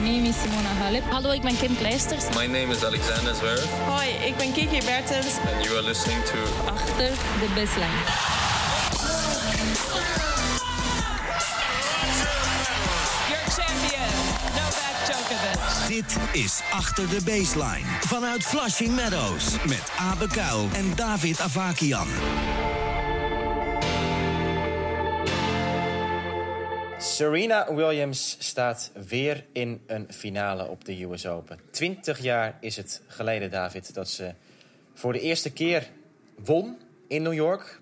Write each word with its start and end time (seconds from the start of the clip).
name 0.00 0.26
is 0.28 0.36
Simona 0.36 0.72
Halep. 0.78 1.02
Hallo, 1.10 1.30
ik 1.30 1.42
ben 1.42 1.56
Kim 1.56 1.76
Kleisters. 1.76 2.24
My 2.34 2.46
name 2.46 2.72
is 2.74 2.84
Alexander 2.84 3.34
Zverev. 3.34 3.64
Hoi, 3.86 4.08
ik 4.08 4.36
ben 4.36 4.52
Kiki 4.52 4.84
Bertens. 4.84 5.26
And 5.54 5.64
you 5.64 5.76
are 5.76 5.82
listening 5.82 6.24
to... 6.24 6.38
Achter 6.64 7.10
de 7.40 7.48
baseline. 7.54 8.00
Your 13.28 13.44
champion, 13.56 14.10
Novak 14.54 14.96
Djokovic. 15.06 15.88
Dit 15.88 16.42
is 16.42 16.60
Achter 16.72 17.08
de 17.08 17.18
Baseline. 17.24 17.86
Vanuit 18.00 18.44
Flushing 18.44 18.94
Meadows. 18.94 19.44
Met 19.66 19.90
Abe 19.98 20.28
Kuil 20.28 20.68
en 20.72 20.92
David 20.94 21.40
Avakian. 21.40 22.08
Serena 27.20 27.74
Williams 27.74 28.36
staat 28.38 28.90
weer 29.08 29.44
in 29.52 29.82
een 29.86 30.06
finale 30.12 30.68
op 30.68 30.84
de 30.84 31.02
US 31.02 31.26
Open. 31.26 31.60
Twintig 31.70 32.18
jaar 32.18 32.56
is 32.60 32.76
het 32.76 33.02
geleden, 33.06 33.50
David, 33.50 33.94
dat 33.94 34.08
ze 34.08 34.34
voor 34.94 35.12
de 35.12 35.20
eerste 35.20 35.52
keer 35.52 35.88
won 36.44 36.78
in 37.08 37.22
New 37.22 37.32
York. 37.32 37.80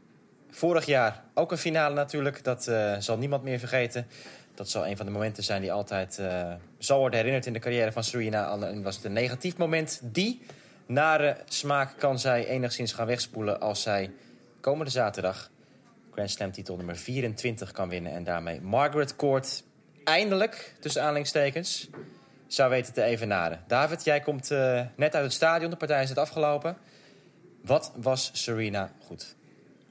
Vorig 0.50 0.86
jaar 0.86 1.24
ook 1.34 1.50
een 1.50 1.58
finale 1.58 1.94
natuurlijk, 1.94 2.44
dat 2.44 2.66
eh, 2.66 2.96
zal 2.98 3.18
niemand 3.18 3.42
meer 3.42 3.58
vergeten. 3.58 4.06
Dat 4.54 4.70
zal 4.70 4.86
een 4.86 4.96
van 4.96 5.06
de 5.06 5.12
momenten 5.12 5.44
zijn 5.44 5.60
die 5.60 5.72
altijd 5.72 6.18
uh, 6.20 6.52
zal 6.78 6.98
worden 6.98 7.18
herinnerd 7.18 7.46
in 7.46 7.52
de 7.52 7.58
carrière 7.58 7.92
van 7.92 8.04
Serena. 8.04 8.58
En 8.60 8.82
was 8.82 8.96
het 8.96 9.04
een 9.04 9.12
negatief 9.12 9.56
moment. 9.56 10.00
Die 10.02 10.40
nare 10.86 11.36
smaak 11.48 11.98
kan 11.98 12.18
zij 12.18 12.46
enigszins 12.46 12.92
gaan 12.92 13.06
wegspoelen 13.06 13.60
als 13.60 13.82
zij 13.82 14.10
komende 14.60 14.90
zaterdag 14.90 15.50
Grand 16.18 16.32
Slam 16.32 16.52
titel 16.52 16.76
nummer 16.76 16.96
24 16.96 17.72
kan 17.72 17.88
winnen. 17.88 18.12
En 18.12 18.24
daarmee 18.24 18.60
Margaret 18.60 19.16
Court 19.16 19.64
eindelijk, 20.04 20.74
tussen 20.80 21.02
aanhalingstekens, 21.02 21.88
zou 22.46 22.70
weten 22.70 22.92
te 22.92 23.02
evenaren. 23.02 23.60
David, 23.66 24.04
jij 24.04 24.20
komt 24.20 24.50
uh, 24.50 24.86
net 24.96 25.14
uit 25.14 25.24
het 25.24 25.32
stadion. 25.32 25.70
De 25.70 25.76
partij 25.76 26.02
is 26.02 26.08
net 26.08 26.18
afgelopen. 26.18 26.76
Wat 27.64 27.92
was 27.96 28.30
Serena 28.32 28.92
goed? 29.00 29.36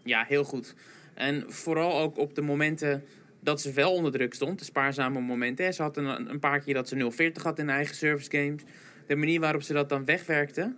Ja, 0.04 0.26
heel 0.28 0.44
goed. 0.44 0.76
En 1.14 1.44
vooral 1.48 2.00
ook 2.00 2.18
op 2.18 2.36
de 2.36 2.42
momenten 2.42 3.04
dat 3.40 3.62
ze 3.62 3.72
wel 3.72 3.94
onder 3.94 4.12
druk 4.12 4.34
stond. 4.34 4.60
De 4.60 4.66
spaarzame 4.66 5.20
momenten. 5.20 5.74
Ze 5.74 5.82
had 5.82 5.98
een, 5.98 6.30
een 6.30 6.40
paar 6.40 6.60
keer 6.60 6.74
dat 6.74 6.88
ze 6.88 7.32
0-40 7.36 7.42
had 7.44 7.60
in 7.60 7.70
eigen 7.70 7.96
service 7.96 8.32
games. 8.32 8.64
De 9.08 9.16
manier 9.16 9.40
waarop 9.40 9.62
ze 9.62 9.74
dat 9.74 9.90
dan 9.90 10.06
wegwerkte... 10.06 10.76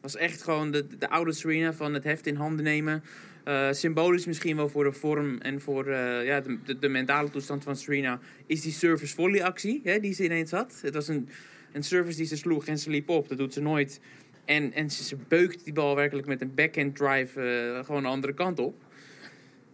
was 0.00 0.16
echt 0.16 0.42
gewoon 0.42 0.70
de, 0.70 0.96
de 0.98 1.08
oude 1.08 1.32
Serena 1.32 1.72
van 1.72 1.94
het 1.94 2.04
heft 2.04 2.26
in 2.26 2.36
handen 2.36 2.64
nemen... 2.64 3.02
Uh, 3.48 3.72
symbolisch 3.72 4.26
misschien 4.26 4.56
wel 4.56 4.68
voor 4.68 4.84
de 4.84 4.92
vorm 4.92 5.40
en 5.40 5.60
voor 5.60 5.88
uh, 5.88 6.24
ja, 6.24 6.42
de, 6.80 6.88
mentale 6.88 7.30
toestand 7.30 7.64
van 7.64 7.76
Serena... 7.76 8.20
is 8.46 8.60
die 8.60 8.72
service 8.72 9.14
volley 9.14 9.44
actie 9.44 9.80
hè, 9.84 10.00
die 10.00 10.14
ze 10.14 10.24
ineens 10.24 10.50
had. 10.50 10.78
Het 10.82 10.94
was 10.94 11.08
een, 11.08 11.28
een 11.72 11.82
service 11.82 12.16
die 12.16 12.26
ze 12.26 12.36
sloeg 12.36 12.66
en 12.66 12.78
ze 12.78 12.90
liep 12.90 13.08
op. 13.08 13.28
Dat 13.28 13.38
doet 13.38 13.52
ze 13.52 13.60
nooit. 13.60 14.00
En, 14.44 14.72
en 14.72 14.90
ze, 14.90 15.16
beukt 15.28 15.64
die 15.64 15.72
bal 15.72 15.94
werkelijk 15.96 16.26
met 16.26 16.40
een 16.40 16.54
backhand 16.54 16.96
drive 16.96 17.40
uh, 17.40 17.84
gewoon 17.84 18.02
de 18.02 18.08
andere 18.08 18.34
kant 18.34 18.58
op. 18.58 18.74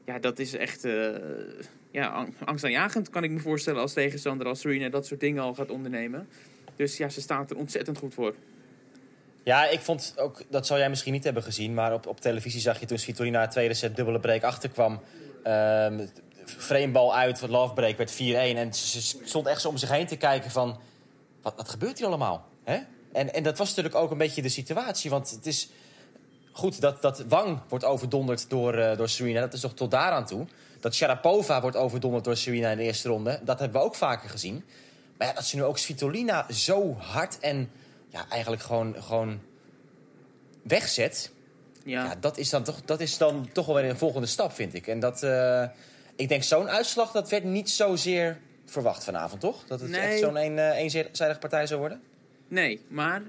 Ja, 0.04 0.18
dat 0.18 0.38
is 0.38 0.54
echt 0.54 0.86
ja, 1.90 2.26
angstaanjagend, 2.44 3.10
kan 3.10 3.24
ik 3.24 3.30
me 3.30 3.38
voorstellen 3.38 3.80
als 3.80 3.92
tegenstander... 3.92 4.46
als 4.46 4.60
Serena 4.60 4.88
dat 4.88 5.06
soort 5.06 5.20
dingen 5.20 5.42
al 5.42 5.54
gaat 5.54 5.70
ondernemen. 5.70 6.28
Dus 6.76 6.96
ja, 6.96 7.08
ze 7.08 7.20
staat 7.20 7.50
er 7.50 7.56
ontzettend 7.56 7.98
goed 7.98 8.14
voor. 8.14 8.34
Ja, 9.44 9.68
ik 9.68 9.80
vond 9.80 10.14
ook, 10.16 10.42
dat 10.50 10.66
zou 10.66 10.78
jij 10.78 10.88
misschien 10.88 11.12
niet 11.12 11.24
hebben 11.24 11.42
gezien... 11.42 11.74
maar 11.74 11.92
op, 11.92 12.06
op 12.06 12.20
televisie 12.20 12.60
zag 12.60 12.80
je 12.80 12.86
toen 12.86 12.98
Svitolina 12.98 13.40
het 13.40 13.50
tweede 13.50 13.74
set 13.74 13.96
dubbele 13.96 14.20
break 14.20 14.42
achterkwam... 14.42 15.00
Um, 15.46 16.10
framebal 16.44 17.14
uit, 17.14 17.40
love 17.48 17.74
break 17.74 17.96
werd 17.96 18.12
4-1. 18.12 18.16
En 18.16 18.74
ze 18.74 19.00
stond 19.24 19.46
echt 19.46 19.60
zo 19.60 19.68
om 19.68 19.76
zich 19.76 19.90
heen 19.90 20.06
te 20.06 20.16
kijken 20.16 20.50
van... 20.50 20.80
wat, 21.42 21.54
wat 21.56 21.68
gebeurt 21.68 21.98
hier 21.98 22.06
allemaal? 22.06 22.48
En, 23.12 23.34
en 23.34 23.42
dat 23.42 23.58
was 23.58 23.68
natuurlijk 23.68 23.94
ook 23.94 24.10
een 24.10 24.18
beetje 24.18 24.42
de 24.42 24.48
situatie. 24.48 25.10
Want 25.10 25.30
het 25.30 25.46
is 25.46 25.68
goed 26.52 26.80
dat, 26.80 27.02
dat 27.02 27.24
Wang 27.28 27.60
wordt 27.68 27.84
overdonderd 27.84 28.50
door, 28.50 28.78
uh, 28.78 28.96
door 28.96 29.08
Serena. 29.08 29.40
Dat 29.40 29.52
is 29.52 29.60
toch 29.60 29.74
tot 29.74 29.90
daaraan 29.90 30.26
toe. 30.26 30.46
Dat 30.80 30.94
Sharapova 30.94 31.60
wordt 31.60 31.76
overdonderd 31.76 32.24
door 32.24 32.36
Serena 32.36 32.70
in 32.70 32.76
de 32.76 32.82
eerste 32.82 33.08
ronde. 33.08 33.40
Dat 33.42 33.58
hebben 33.58 33.80
we 33.80 33.86
ook 33.86 33.94
vaker 33.94 34.30
gezien. 34.30 34.64
Maar 35.18 35.26
ja, 35.28 35.32
dat 35.34 35.44
ze 35.44 35.56
nu 35.56 35.64
ook 35.64 35.78
Svitolina 35.78 36.46
zo 36.52 36.96
hard 36.98 37.38
en 37.38 37.70
ja, 38.12 38.26
eigenlijk 38.28 38.62
gewoon, 38.62 39.02
gewoon 39.02 39.40
wegzet. 40.62 41.32
Ja. 41.84 42.04
ja. 42.04 42.14
dat, 42.20 42.38
is 42.38 42.50
dan 42.50 42.62
toch, 42.62 42.82
dat 42.82 43.00
is 43.00 43.18
dan 43.18 43.48
toch 43.52 43.66
wel 43.66 43.74
weer 43.74 43.90
een 43.90 43.96
volgende 43.96 44.26
stap, 44.26 44.52
vind 44.52 44.74
ik. 44.74 44.86
En 44.86 45.00
dat, 45.00 45.22
uh, 45.22 45.64
ik 46.16 46.28
denk 46.28 46.42
zo'n 46.42 46.68
uitslag, 46.68 47.12
dat 47.12 47.30
werd 47.30 47.44
niet 47.44 47.70
zozeer 47.70 48.40
verwacht 48.64 49.04
vanavond, 49.04 49.40
toch? 49.40 49.64
Dat 49.66 49.80
het 49.80 49.90
nee. 49.90 50.00
echt 50.00 50.18
zo'n 50.18 50.36
een, 50.36 50.56
uh, 50.56 50.76
eenzijdige 50.76 51.38
partij 51.38 51.66
zou 51.66 51.80
worden? 51.80 52.02
Nee, 52.48 52.80
maar, 52.88 53.22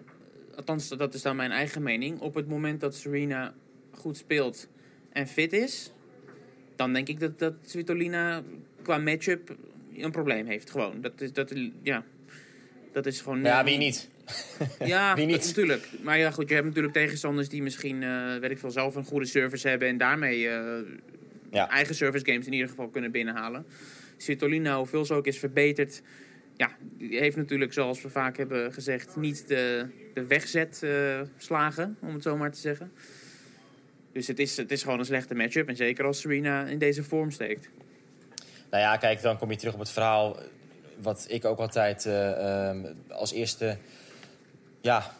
althans 0.55 0.87
dat 0.87 1.13
is 1.13 1.21
dan 1.21 1.35
mijn 1.35 1.51
eigen 1.51 1.83
mening. 1.83 2.19
Op 2.19 2.33
het 2.33 2.47
moment 2.47 2.81
dat 2.81 2.95
Serena 2.95 3.53
goed 3.91 4.17
speelt 4.17 4.67
en 5.11 5.27
fit 5.27 5.53
is... 5.53 5.91
dan 6.75 6.93
denk 6.93 7.07
ik 7.07 7.19
dat, 7.19 7.39
dat 7.39 7.53
Svitolina 7.65 8.41
qua 8.81 8.97
matchup 8.97 9.55
een 9.97 10.11
probleem 10.11 10.45
heeft. 10.45 10.69
Gewoon. 10.69 11.01
Dat 11.01 11.21
is, 11.21 11.33
dat, 11.33 11.53
ja, 11.81 12.03
dat 12.91 13.05
is 13.05 13.21
gewoon... 13.21 13.43
Ja, 13.43 13.63
wie 13.63 13.77
niet? 13.77 14.09
Ja, 14.85 15.15
wie 15.15 15.25
niet? 15.25 15.45
natuurlijk. 15.45 15.89
Maar 16.01 16.17
ja, 16.17 16.31
goed, 16.31 16.49
je 16.49 16.53
hebt 16.55 16.67
natuurlijk 16.67 16.93
tegenstanders 16.93 17.49
die 17.49 17.63
misschien, 17.63 18.01
uh, 18.01 18.37
weet 18.37 18.51
ik 18.51 18.57
veel, 18.57 18.71
zelf 18.71 18.95
een 18.95 19.05
goede 19.05 19.25
service 19.25 19.67
hebben 19.67 19.87
en 19.87 19.97
daarmee 19.97 20.39
uh, 20.39 20.77
ja. 21.51 21.69
eigen 21.69 21.95
service 21.95 22.25
games 22.25 22.45
in 22.45 22.53
ieder 22.53 22.69
geval 22.69 22.89
kunnen 22.89 23.11
binnenhalen. 23.11 23.65
Svitolina, 24.17 24.77
hoeveel 24.77 25.05
ze 25.05 25.13
ook 25.13 25.27
is 25.27 25.39
verbeterd, 25.39 26.01
ja, 26.57 26.71
die 26.97 27.19
heeft 27.19 27.37
natuurlijk, 27.37 27.73
zoals 27.73 28.01
we 28.01 28.09
vaak 28.09 28.37
hebben 28.37 28.73
gezegd, 28.73 29.15
niet 29.15 29.47
de, 29.47 29.87
de 30.13 30.25
wegzetslagen, 30.25 31.97
uh, 32.01 32.07
om 32.07 32.13
het 32.13 32.23
zo 32.23 32.37
maar 32.37 32.51
te 32.51 32.59
zeggen. 32.59 32.91
Dus 34.11 34.27
het 34.27 34.39
is, 34.39 34.57
het 34.57 34.71
is 34.71 34.83
gewoon 34.83 34.99
een 34.99 35.05
slechte 35.05 35.35
matchup. 35.35 35.67
En 35.67 35.75
zeker 35.75 36.05
als 36.05 36.19
Serena 36.19 36.65
in 36.65 36.77
deze 36.77 37.03
vorm 37.03 37.31
steekt. 37.31 37.69
Nou 38.69 38.83
ja, 38.83 38.97
kijk, 38.97 39.21
dan 39.21 39.37
kom 39.37 39.51
je 39.51 39.57
terug 39.57 39.73
op 39.73 39.79
het 39.79 39.89
verhaal 39.89 40.39
wat 41.01 41.25
ik 41.29 41.45
ook 41.45 41.59
altijd 41.59 42.05
uh, 42.05 42.69
um, 42.69 42.85
als 43.09 43.31
eerste, 43.31 43.77
ja, 44.83 45.11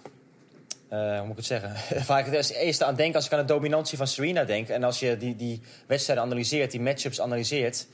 uh, 0.94 1.18
hoe 1.18 1.22
moet 1.22 1.30
ik 1.30 1.36
het 1.36 1.46
zeggen? 1.46 1.76
Waar 2.08 2.20
ik 2.20 2.34
het 2.34 2.50
eerste 2.50 2.86
aan 2.86 2.96
denk 2.96 3.16
als 3.16 3.26
ik 3.26 3.34
aan 3.34 3.40
de 3.40 3.54
dominantie 3.54 3.98
van 3.98 4.08
Serena 4.08 4.44
denk. 4.44 4.70
En 4.70 4.84
als 4.84 5.00
je 5.00 5.18
die, 5.18 5.36
die 5.36 5.62
wedstrijden 5.88 6.26
analyseert, 6.26 6.72
die 6.72 6.82
matchups 6.82 7.22
analyseert. 7.22 7.88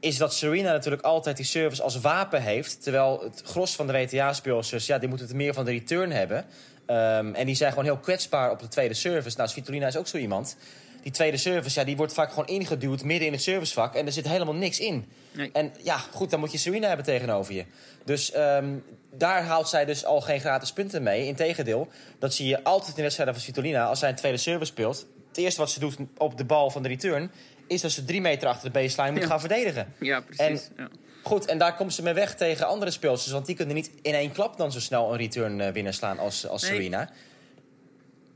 Is 0.00 0.16
dat 0.16 0.34
Serena 0.34 0.72
natuurlijk 0.72 1.02
altijd 1.02 1.36
die 1.36 1.46
service 1.46 1.82
als 1.82 2.00
wapen 2.00 2.42
heeft. 2.42 2.82
Terwijl 2.82 3.20
het 3.22 3.42
gros 3.44 3.76
van 3.76 3.86
de 3.86 3.92
WTA-speelsters, 3.92 4.86
ja, 4.86 4.98
die 4.98 5.08
moeten 5.08 5.26
het 5.26 5.36
meer 5.36 5.54
van 5.54 5.64
de 5.64 5.70
return 5.70 6.12
hebben. 6.12 6.38
Um, 6.38 7.34
en 7.34 7.46
die 7.46 7.54
zijn 7.54 7.70
gewoon 7.70 7.84
heel 7.84 7.98
kwetsbaar 7.98 8.50
op 8.50 8.58
de 8.58 8.68
tweede 8.68 8.94
service. 8.94 9.36
Nou, 9.36 9.48
Svitolina 9.48 9.86
is 9.86 9.96
ook 9.96 10.06
zo 10.06 10.16
iemand 10.16 10.56
die 11.02 11.12
tweede 11.12 11.36
service, 11.36 11.78
ja, 11.78 11.84
die 11.84 11.96
wordt 11.96 12.12
vaak 12.12 12.28
gewoon 12.28 12.46
ingeduwd 12.46 13.02
midden 13.02 13.26
in 13.26 13.32
het 13.32 13.42
servicevak. 13.42 13.94
En 13.94 14.06
er 14.06 14.12
zit 14.12 14.28
helemaal 14.28 14.54
niks 14.54 14.80
in. 14.80 15.08
Nee. 15.32 15.50
En 15.52 15.72
ja, 15.82 15.96
goed, 15.96 16.30
dan 16.30 16.40
moet 16.40 16.52
je 16.52 16.58
Serena 16.58 16.86
hebben 16.86 17.06
tegenover 17.06 17.54
je. 17.54 17.64
Dus 18.04 18.36
um, 18.36 18.84
daar 19.12 19.42
haalt 19.42 19.68
zij 19.68 19.84
dus 19.84 20.04
al 20.04 20.20
geen 20.20 20.40
gratis 20.40 20.72
punten 20.72 21.02
mee. 21.02 21.26
Integendeel, 21.26 21.88
dat 22.18 22.34
zie 22.34 22.48
je 22.48 22.64
altijd 22.64 22.96
in 22.96 23.02
wedstrijden 23.02 23.34
van 23.34 23.44
Svitolina. 23.44 23.84
Als 23.86 23.98
zij 23.98 24.08
een 24.08 24.14
tweede 24.14 24.38
service 24.38 24.72
speelt, 24.72 25.06
het 25.28 25.36
eerste 25.38 25.60
wat 25.60 25.70
ze 25.70 25.80
doet 25.80 25.96
op 26.16 26.38
de 26.38 26.44
bal 26.44 26.70
van 26.70 26.82
de 26.82 26.88
return... 26.88 27.30
is 27.66 27.80
dat 27.80 27.90
ze 27.90 28.04
drie 28.04 28.20
meter 28.20 28.48
achter 28.48 28.72
de 28.72 28.78
baseline 28.80 29.12
moet 29.12 29.20
Ja. 29.22 29.26
gaan 29.28 29.40
verdedigen. 29.40 29.92
Ja, 30.00 30.20
precies. 30.20 30.68
En- 30.68 30.74
ja. 30.76 30.88
Goed, 31.22 31.46
en 31.46 31.58
daar 31.58 31.76
komt 31.76 31.94
ze 31.94 32.02
mee 32.02 32.14
weg 32.14 32.34
tegen 32.34 32.66
andere 32.66 32.90
speelsters. 32.90 33.32
Want 33.32 33.46
die 33.46 33.56
kunnen 33.56 33.74
niet 33.74 33.90
in 34.02 34.14
één 34.14 34.32
klap 34.32 34.56
dan 34.56 34.72
zo 34.72 34.80
snel 34.80 35.10
een 35.12 35.18
return 35.18 35.60
eh, 35.60 35.72
winnaar 35.72 35.94
slaan 35.94 36.18
als, 36.18 36.46
als 36.46 36.62
Nee. 36.62 36.70
Serena. 36.72 37.10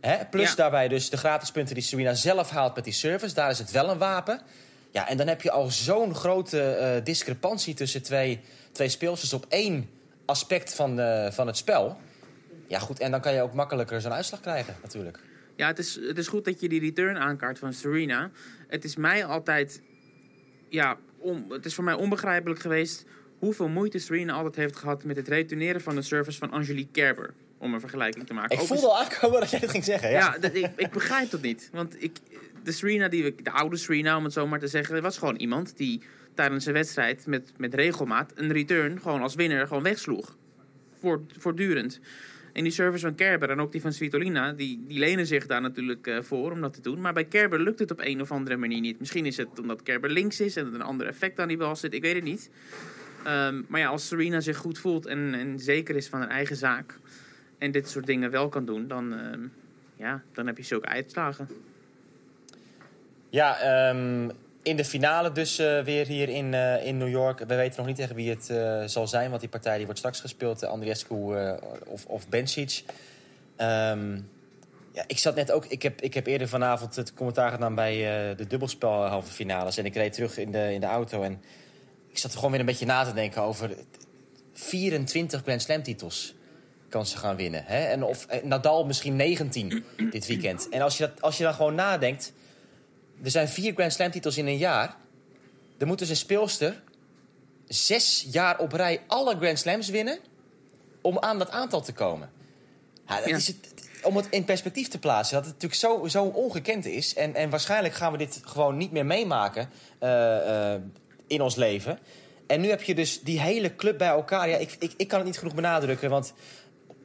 Hè? 0.06 0.24
Plus 0.30 0.48
Ja. 0.48 0.54
daarbij 0.54 0.88
dus 0.88 1.10
de 1.10 1.16
gratis 1.16 1.50
punten 1.50 1.74
die 1.74 1.84
Serena 1.84 2.14
zelf 2.14 2.50
haalt 2.50 2.74
met 2.74 2.84
die 2.84 2.92
service. 2.92 3.34
Daar 3.34 3.50
is 3.50 3.58
het 3.58 3.70
wel 3.70 3.90
een 3.90 3.98
wapen. 3.98 4.40
Ja, 4.90 5.08
en 5.08 5.16
dan 5.16 5.26
heb 5.26 5.42
je 5.42 5.50
al 5.50 5.70
zo'n 5.70 6.14
grote 6.14 6.60
eh, 6.62 7.04
discrepantie 7.04 7.74
tussen 7.74 8.02
twee, 8.02 8.40
twee 8.72 8.88
speelsters 8.88 9.32
op 9.32 9.46
één 9.48 9.90
aspect 10.24 10.74
van, 10.74 11.00
eh, 11.00 11.30
van 11.30 11.46
het 11.46 11.56
spel. 11.56 11.96
Ja, 12.68 12.78
goed, 12.78 13.00
en 13.00 13.10
dan 13.10 13.20
kan 13.20 13.34
je 13.34 13.42
ook 13.42 13.54
makkelijker 13.54 14.00
zo'n 14.00 14.12
uitslag 14.12 14.40
krijgen, 14.40 14.76
natuurlijk. 14.82 15.18
Ja, 15.56 15.66
het 15.66 15.78
is, 15.78 15.94
het 15.94 16.18
is 16.18 16.28
goed 16.28 16.44
dat 16.44 16.60
je 16.60 16.68
die 16.68 16.80
return 16.80 17.18
aankaart 17.18 17.58
van 17.58 17.72
Serena. 17.72 18.30
Het 18.68 18.84
is 18.84 18.96
mij 18.96 19.24
altijd... 19.24 19.82
Ja, 20.68 20.96
om, 21.18 21.44
het 21.48 21.64
is 21.64 21.74
voor 21.74 21.84
mij 21.84 21.94
onbegrijpelijk 21.94 22.60
geweest... 22.60 23.04
hoeveel 23.38 23.68
moeite 23.68 23.98
Serena 23.98 24.32
altijd 24.32 24.56
heeft 24.56 24.76
gehad... 24.76 25.04
met 25.04 25.16
het 25.16 25.28
returneren 25.28 25.80
van 25.80 25.94
de 25.94 26.02
service 26.02 26.38
van 26.38 26.50
Angelique 26.50 26.92
Kerber. 26.92 27.34
Om 27.64 27.74
een 27.74 27.80
vergelijking 27.80 28.26
te 28.26 28.34
maken. 28.34 28.58
Ik 28.58 28.66
voelde 28.66 28.86
al 28.86 28.98
aankomen 28.98 29.40
dat 29.40 29.50
jij 29.50 29.58
het 29.60 29.70
ging 29.70 29.84
zeggen. 29.84 30.10
Ja. 30.10 30.18
Ja, 30.18 30.38
dat, 30.38 30.54
ik, 30.54 30.70
ik 30.76 30.90
begrijp 30.90 31.30
dat 31.30 31.42
niet. 31.42 31.68
Want 31.72 32.02
ik, 32.02 32.18
de 32.62 32.72
Serena, 32.72 33.08
die 33.08 33.22
we, 33.22 33.34
de 33.42 33.50
oude 33.50 33.76
Serena, 33.76 34.16
om 34.16 34.24
het 34.24 34.32
zo 34.32 34.46
maar 34.46 34.58
te 34.58 34.66
zeggen... 34.66 35.02
was 35.02 35.18
gewoon 35.18 35.36
iemand 35.36 35.76
die 35.76 36.02
tijdens 36.34 36.66
een 36.66 36.72
wedstrijd 36.72 37.26
met, 37.26 37.52
met 37.56 37.74
regelmaat... 37.74 38.32
een 38.34 38.52
return 38.52 39.00
gewoon 39.00 39.22
als 39.22 39.34
winnaar 39.34 39.66
gewoon 39.66 39.82
wegsloeg. 39.82 40.36
Voort, 41.00 41.32
voortdurend. 41.38 42.00
En 42.52 42.62
die 42.62 42.72
service 42.72 43.06
van 43.06 43.14
Kerber 43.14 43.50
en 43.50 43.60
ook 43.60 43.72
die 43.72 43.80
van 43.80 43.92
Svitolina... 43.92 44.52
die, 44.52 44.84
die 44.86 44.98
lenen 44.98 45.26
zich 45.26 45.46
daar 45.46 45.60
natuurlijk 45.60 46.06
eh, 46.06 46.22
voor 46.22 46.50
om 46.50 46.60
dat 46.60 46.74
te 46.74 46.80
doen. 46.80 47.00
Maar 47.00 47.12
bij 47.12 47.24
Kerber 47.24 47.60
lukt 47.60 47.78
het 47.78 47.90
op 47.90 48.00
een 48.00 48.20
of 48.20 48.32
andere 48.32 48.56
manier 48.56 48.80
niet. 48.80 48.98
Misschien 48.98 49.26
is 49.26 49.36
het 49.36 49.58
omdat 49.60 49.82
Kerber 49.82 50.10
links 50.10 50.40
is... 50.40 50.56
en 50.56 50.66
er 50.66 50.74
een 50.74 50.82
ander 50.82 51.06
effect 51.06 51.40
aan 51.40 51.48
die 51.48 51.56
bal 51.56 51.76
zit. 51.76 51.94
Ik 51.94 52.02
weet 52.02 52.14
het 52.14 52.24
niet. 52.24 52.50
Ehm, 53.24 53.62
maar 53.68 53.80
ja, 53.80 53.88
als 53.88 54.06
Serena 54.06 54.40
zich 54.40 54.56
goed 54.56 54.78
voelt 54.78 55.06
en, 55.06 55.34
en 55.34 55.58
zeker 55.58 55.96
is 55.96 56.08
van 56.08 56.20
haar 56.20 56.28
eigen 56.28 56.56
zaak... 56.56 56.98
en 57.58 57.70
dit 57.70 57.88
soort 57.88 58.06
dingen 58.06 58.30
wel 58.30 58.48
kan 58.48 58.64
doen, 58.64 58.88
dan, 58.88 59.12
ehm, 59.12 59.46
ja, 59.96 60.22
dan 60.32 60.46
heb 60.46 60.56
je 60.56 60.62
zulke 60.62 60.86
uitslagen. 60.86 61.48
Ja, 63.30 63.58
ehm, 63.58 64.30
in 64.64 64.76
de 64.76 64.84
finale 64.84 65.32
dus 65.32 65.58
eh, 65.58 65.80
weer 65.80 66.06
hier 66.06 66.28
in, 66.28 66.54
eh, 66.54 66.86
in 66.86 66.96
New 66.96 67.08
York. 67.08 67.38
We 67.38 67.54
weten 67.54 67.76
nog 67.76 67.86
niet 67.86 67.96
tegen 67.96 68.14
wie 68.14 68.30
het 68.30 68.50
eh, 68.50 68.82
zal 68.84 69.06
zijn, 69.06 69.28
want 69.28 69.40
die 69.40 69.50
partij 69.50 69.76
die 69.76 69.84
wordt 69.84 69.98
straks 69.98 70.20
gespeeld. 70.20 70.64
Andriescu 70.64 71.14
of, 71.86 72.06
of 72.06 72.28
Bencic. 72.28 72.84
Ehm, 73.56 74.14
ja, 74.92 75.04
ik 75.06 75.18
zat 75.18 75.34
net 75.34 75.52
ook. 75.52 75.66
Ik 75.66 75.82
heb, 75.82 76.00
ik 76.00 76.14
heb 76.14 76.26
eerder 76.26 76.48
vanavond 76.48 76.96
het 76.96 77.14
commentaar 77.14 77.50
gedaan 77.50 77.74
bij 77.74 77.96
de 78.36 78.46
dubbelspel 78.46 79.06
halve 79.06 79.32
finales. 79.32 79.76
En 79.76 79.84
ik 79.84 79.94
reed 79.94 80.12
terug 80.12 80.38
in 80.38 80.52
de, 80.52 80.72
in 80.72 80.80
de 80.80 80.86
auto. 80.86 81.22
En 81.22 81.42
ik 82.08 82.18
zat 82.18 82.30
er 82.30 82.36
gewoon 82.36 82.50
weer 82.50 82.60
een 82.60 82.66
beetje 82.66 82.86
na 82.86 83.04
te 83.04 83.12
denken 83.12 83.42
over 83.42 83.70
24 84.52 85.42
Grand 85.42 85.62
Slam 85.62 85.82
titels 85.82 86.34
gaan 87.02 87.36
winnen. 87.36 87.64
Hè? 87.66 87.84
En 87.84 88.02
of 88.02 88.26
eh, 88.26 88.42
Nadal 88.42 88.84
misschien 88.84 89.16
19 89.16 89.84
dit 90.10 90.26
weekend. 90.26 90.68
En 90.68 90.80
als 90.80 90.98
je, 90.98 91.06
dat, 91.06 91.22
als 91.22 91.36
je 91.36 91.44
dan 91.44 91.54
gewoon 91.54 91.74
nadenkt. 91.74 92.32
Er 93.22 93.30
zijn 93.30 93.48
vier 93.48 93.72
Grand 93.72 93.92
Slam 93.92 94.10
titels 94.10 94.36
in 94.36 94.46
een 94.46 94.56
jaar. 94.56 94.96
Dan 95.78 95.88
moet 95.88 95.98
dus 95.98 96.08
een 96.08 96.16
speelster 96.16 96.82
zes 97.66 98.26
jaar 98.30 98.58
op 98.58 98.72
rij 98.72 99.00
alle 99.06 99.36
Grand 99.36 99.58
Slams 99.58 99.88
winnen. 99.88 100.18
om 101.00 101.18
aan 101.18 101.38
dat 101.38 101.50
aantal 101.50 101.82
te 101.82 101.92
komen. 101.92 102.30
Ja, 103.06 103.16
dat 103.18 103.28
Ja. 103.28 103.36
Is 103.36 103.46
het, 103.46 103.74
om 104.02 104.16
het 104.16 104.26
in 104.30 104.44
perspectief 104.44 104.88
te 104.88 104.98
plaatsen, 104.98 105.34
dat 105.34 105.44
het 105.44 105.52
natuurlijk 105.52 105.80
zo, 105.80 106.08
zo 106.08 106.24
ongekend 106.24 106.86
is. 106.86 107.14
En, 107.14 107.34
en 107.34 107.50
waarschijnlijk 107.50 107.94
gaan 107.94 108.12
we 108.12 108.18
dit 108.18 108.40
gewoon 108.44 108.76
niet 108.76 108.90
meer 108.90 109.06
meemaken 109.06 109.70
eh, 109.98 110.72
eh, 110.74 110.80
in 111.26 111.40
ons 111.40 111.54
leven. 111.54 111.98
En 112.46 112.60
nu 112.60 112.68
heb 112.68 112.82
je 112.82 112.94
dus 112.94 113.20
die 113.20 113.40
hele 113.40 113.76
club 113.76 113.98
bij 113.98 114.08
elkaar. 114.08 114.48
Ja, 114.48 114.56
ik, 114.56 114.76
ik, 114.78 114.92
ik 114.96 115.08
kan 115.08 115.18
het 115.18 115.26
niet 115.26 115.38
genoeg 115.38 115.54
benadrukken, 115.54 116.10
want 116.10 116.32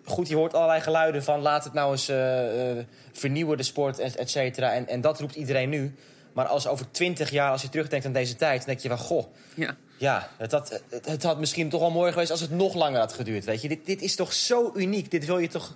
goed, 0.10 0.28
je 0.28 0.36
hoort 0.36 0.54
allerlei 0.54 0.82
geluiden 0.82 1.24
van 1.24 1.40
laat 1.40 1.64
het 1.64 1.74
nou 1.74 1.92
eens 1.92 2.10
eh, 2.10 2.72
eh, 2.80 2.86
vernieuwen, 3.12 3.58
de 3.58 3.64
sport, 3.64 4.00
et, 4.00 4.16
et 4.16 4.30
cetera. 4.30 4.74
En, 4.74 4.88
en 4.88 5.02
dat 5.02 5.20
roept 5.20 5.36
iedereen 5.36 5.70
nu. 5.70 5.96
Maar 6.34 6.46
als 6.46 6.68
over 6.68 6.92
twintig 6.92 7.30
jaar, 7.30 7.52
als 7.52 7.62
je 7.62 7.70
terugdenkt 7.70 8.06
aan 8.06 8.14
deze 8.14 8.36
tijd, 8.36 8.58
dan 8.58 8.68
denk 8.68 8.80
je 8.80 8.88
van 8.88 8.98
goh, 8.98 9.26
Ja, 9.56 9.76
ja, 9.98 10.30
het 10.38 10.52
had, 10.52 10.82
het, 10.90 11.06
het 11.06 11.24
had 11.24 11.40
misschien 11.40 11.70
toch 11.70 11.80
wel 11.80 11.92
mooi 11.92 12.12
geweest 12.12 12.32
als 12.32 12.42
het 12.42 12.52
nog 12.52 12.74
langer 12.74 13.00
had 13.00 13.14
geduurd. 13.14 13.46
Weet 13.46 13.62
je? 13.62 13.68
Dit, 13.68 13.86
dit 13.86 14.02
is 14.02 14.16
toch 14.16 14.34
zo 14.34 14.72
uniek. 14.76 15.12
Dit 15.12 15.26
wil 15.26 15.38
je 15.38 15.48
toch 15.48 15.76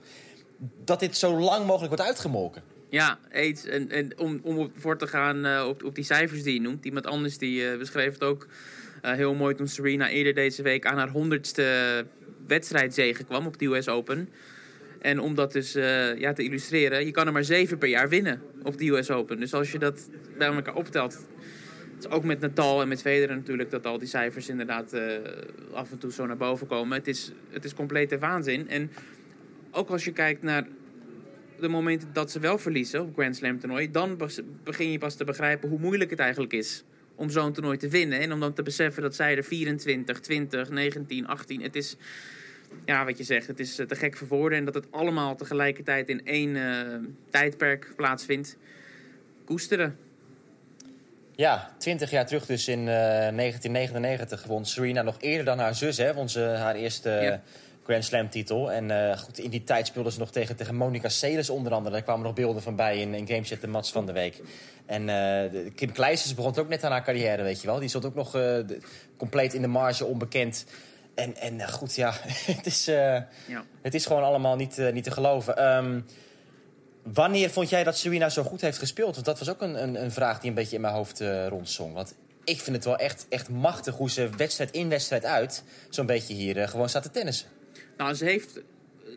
dat 0.84 1.00
dit 1.00 1.18
zo 1.18 1.40
lang 1.40 1.66
mogelijk 1.66 1.96
wordt 1.96 2.08
uitgemolken. 2.08 2.64
ja 2.90 3.20
eens. 3.32 3.66
En, 3.66 3.90
en 3.90 4.20
om, 4.20 4.40
om 4.44 4.58
op, 4.58 4.72
voor 4.76 4.98
te 4.98 5.08
gaan 5.08 5.46
eh, 5.46 5.68
op, 5.68 5.84
op 5.84 5.96
die 5.96 6.04
cijfers 6.04 6.44
die 6.44 6.54
je 6.54 6.62
noemt. 6.62 6.86
Iemand 6.86 7.06
anders 7.06 7.38
die 7.38 7.78
beschreef 7.78 8.14
het 8.14 8.24
ook 8.24 8.48
heel 9.02 9.34
mooi 9.34 9.56
toen 9.56 9.68
Serena 9.68 10.10
eerder 10.10 10.34
deze 10.34 10.62
week 10.62 10.86
aan 10.86 10.98
haar 10.98 11.10
honderdste 11.10 12.06
wedstrijdzege 12.48 13.24
kwam 13.24 13.46
op 13.46 13.60
de 13.60 13.66
US 13.66 13.88
Open. 13.88 14.30
En 15.02 15.20
om 15.20 15.36
dat 15.36 15.52
dus 15.52 15.76
eh, 15.76 16.18
ja, 16.18 16.34
te 16.34 16.44
illustreren, 16.44 17.06
je 17.06 17.12
kan 17.12 17.28
er 17.28 17.34
maar 17.34 17.44
zeven 17.44 17.78
per 17.78 17.90
jaar 17.90 18.10
winnen 18.10 18.42
op 18.64 18.78
de 18.78 18.88
US 18.88 19.12
Open. 19.12 19.40
Dus 19.40 19.54
als 19.54 19.72
je 19.72 19.80
dat 19.80 20.10
bij 20.38 20.48
elkaar 20.48 20.76
optelt, 20.76 21.26
is 22.00 22.10
ook 22.10 22.24
met 22.24 22.40
Natal 22.40 22.82
en 22.82 22.88
met 22.88 23.02
Federer 23.02 23.36
natuurlijk 23.36 23.72
dat 23.72 23.86
al 23.86 23.98
die 23.98 24.08
cijfers 24.08 24.50
inderdaad 24.50 24.94
eh, 24.94 25.04
af 25.74 25.92
en 25.92 25.98
toe 25.98 26.12
zo 26.12 26.26
naar 26.26 26.38
boven 26.38 26.68
komen. 26.68 26.98
Het 26.98 27.08
is, 27.08 27.32
het 27.50 27.66
is 27.66 27.74
complete 27.74 28.18
waanzin. 28.18 28.70
En 28.70 28.92
ook 29.72 29.90
als 29.90 30.06
je 30.06 30.12
kijkt 30.12 30.42
naar 30.42 30.68
de 31.60 31.68
momenten 31.68 32.10
dat 32.14 32.32
ze 32.32 32.40
wel 32.40 32.58
verliezen 32.58 33.02
op 33.02 33.14
Grand 33.14 33.36
Slam 33.36 33.60
toernooi, 33.60 33.92
dan 33.92 34.18
begin 34.64 34.92
je 34.92 34.98
pas 34.98 35.16
te 35.16 35.24
begrijpen 35.24 35.70
hoe 35.70 35.80
moeilijk 35.80 36.10
het 36.10 36.20
eigenlijk 36.20 36.54
is 36.54 36.84
om 37.16 37.30
zo'n 37.30 37.54
toernooi 37.54 37.78
te 37.78 37.88
winnen. 37.88 38.20
En 38.20 38.32
om 38.32 38.40
dan 38.40 38.54
te 38.54 38.64
beseffen 38.64 39.02
dat 39.02 39.16
zij 39.16 39.38
er 39.38 39.44
24, 39.44 40.20
20, 40.20 40.70
19, 40.70 41.28
18, 41.28 41.62
het 41.62 41.76
is, 41.76 41.96
ja, 42.86 43.06
wat 43.06 43.18
je 43.18 43.24
zegt, 43.24 43.48
het 43.48 43.60
is 43.60 43.80
eh, 43.80 43.86
te 43.86 43.96
gek 43.96 44.18
voor 44.18 44.28
woorden. 44.28 44.58
En 44.58 44.66
dat 44.66 44.74
het 44.74 44.92
allemaal 44.92 45.36
tegelijkertijd 45.36 46.10
in 46.10 46.26
één 46.26 46.56
eh, 46.56 46.98
tijdperk 47.30 47.94
plaatsvindt. 47.96 48.58
Koesteren. 49.46 49.98
Ja, 51.36 51.74
twintig 51.78 52.12
jaar 52.12 52.26
terug 52.26 52.46
dus 52.46 52.68
in 52.68 52.80
eh, 52.80 52.86
1999 52.86 54.44
won 54.44 54.66
Serena 54.66 55.02
nog 55.02 55.18
eerder 55.20 55.46
dan 55.46 55.60
haar 55.60 55.76
zus. 55.76 55.98
Hè, 55.98 56.14
won 56.14 56.30
ze 56.30 56.40
haar 56.40 56.76
eerste 56.76 57.10
Ja. 57.10 57.42
Grand 57.84 58.06
Slam 58.06 58.30
titel. 58.30 58.72
En 58.72 58.92
eh, 58.92 59.18
goed, 59.18 59.40
in 59.40 59.50
die 59.50 59.64
tijd 59.64 59.88
speelden 59.88 60.12
ze 60.12 60.20
nog 60.20 60.32
tegen, 60.32 60.56
tegen 60.56 60.76
Monica 60.76 61.10
Seles 61.10 61.50
onder 61.50 61.74
andere. 61.74 61.96
Daar 61.96 62.04
kwamen 62.04 62.24
nog 62.26 62.34
beelden 62.34 62.62
van 62.62 62.76
bij 62.76 62.98
in, 62.98 63.14
in 63.14 63.28
Gameset 63.28 63.62
de 63.62 63.68
Mats 63.68 63.92
van 63.92 64.06
de 64.06 64.12
Week. 64.12 64.42
En 64.86 65.02
eh, 65.02 65.52
de- 65.52 65.72
Kim 65.76 65.92
Kleisters 65.92 66.34
begon 66.36 66.56
ook 66.58 66.68
net 66.68 66.84
aan 66.84 66.92
haar 66.92 67.04
carrière, 67.04 67.44
weet 67.44 67.62
je 67.62 67.68
wel. 67.68 67.80
Die 67.80 67.90
zat 67.90 68.06
ook 68.06 68.16
nog 68.16 68.28
eh, 68.28 68.42
de- 68.42 68.80
compleet 69.18 69.54
in 69.54 69.62
de 69.62 69.68
marge, 69.68 70.06
onbekend. 70.06 70.66
En, 71.16 71.36
en 71.36 71.60
eh, 71.60 71.68
goed, 71.68 71.96
ja, 71.96 72.14
het 72.58 72.66
is, 72.66 72.86
Ja. 72.86 73.28
het 73.82 73.94
is 73.94 74.06
gewoon 74.06 74.24
allemaal 74.24 74.56
niet, 74.56 74.78
niet 74.94 75.04
te 75.04 75.12
geloven. 75.12 75.58
Ehm, 75.58 76.02
wanneer 77.04 77.50
vond 77.50 77.70
jij 77.70 77.84
dat 77.84 77.98
Serena 77.98 78.30
zo 78.30 78.44
goed 78.44 78.62
heeft 78.62 78.78
gespeeld? 78.78 79.14
Want 79.14 79.26
dat 79.26 79.40
was 79.40 79.50
ook 79.50 79.62
een, 79.62 79.84
een, 79.84 80.04
een 80.04 80.12
vraag 80.12 80.40
die 80.40 80.50
een 80.50 80.56
beetje 80.56 80.76
in 80.76 80.82
mijn 80.82 80.94
hoofd 80.94 81.22
rondzong. 81.48 81.94
Want 81.94 82.16
ik 82.44 82.60
vind 82.62 82.76
het 82.76 82.86
wel 82.86 82.98
echt, 82.98 83.26
echt 83.30 83.50
machtig 83.50 83.96
hoe 83.96 84.10
ze 84.10 84.30
wedstrijd 84.38 84.72
in 84.72 84.90
wedstrijd 84.90 85.26
uit... 85.26 85.64
zo'n 85.90 86.06
beetje 86.06 86.34
hier 86.34 86.68
gewoon 86.70 86.90
staat 86.90 87.04
te 87.04 87.12
tennissen. 87.12 87.48
Nou, 87.98 88.14
ze 88.14 88.26
heeft 88.26 88.54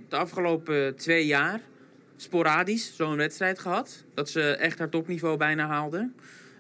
de 0.09 0.17
afgelopen 0.17 0.97
twee 0.97 1.27
jaar 1.27 1.61
sporadisch 2.17 2.97
zo'n 2.97 3.17
wedstrijd 3.17 3.59
gehad. 3.59 4.05
Dat 4.15 4.29
ze 4.29 4.43
echt 4.43 4.79
haar 4.79 4.89
topniveau 4.89 5.37
bijna 5.37 5.67
haalde. 5.67 6.11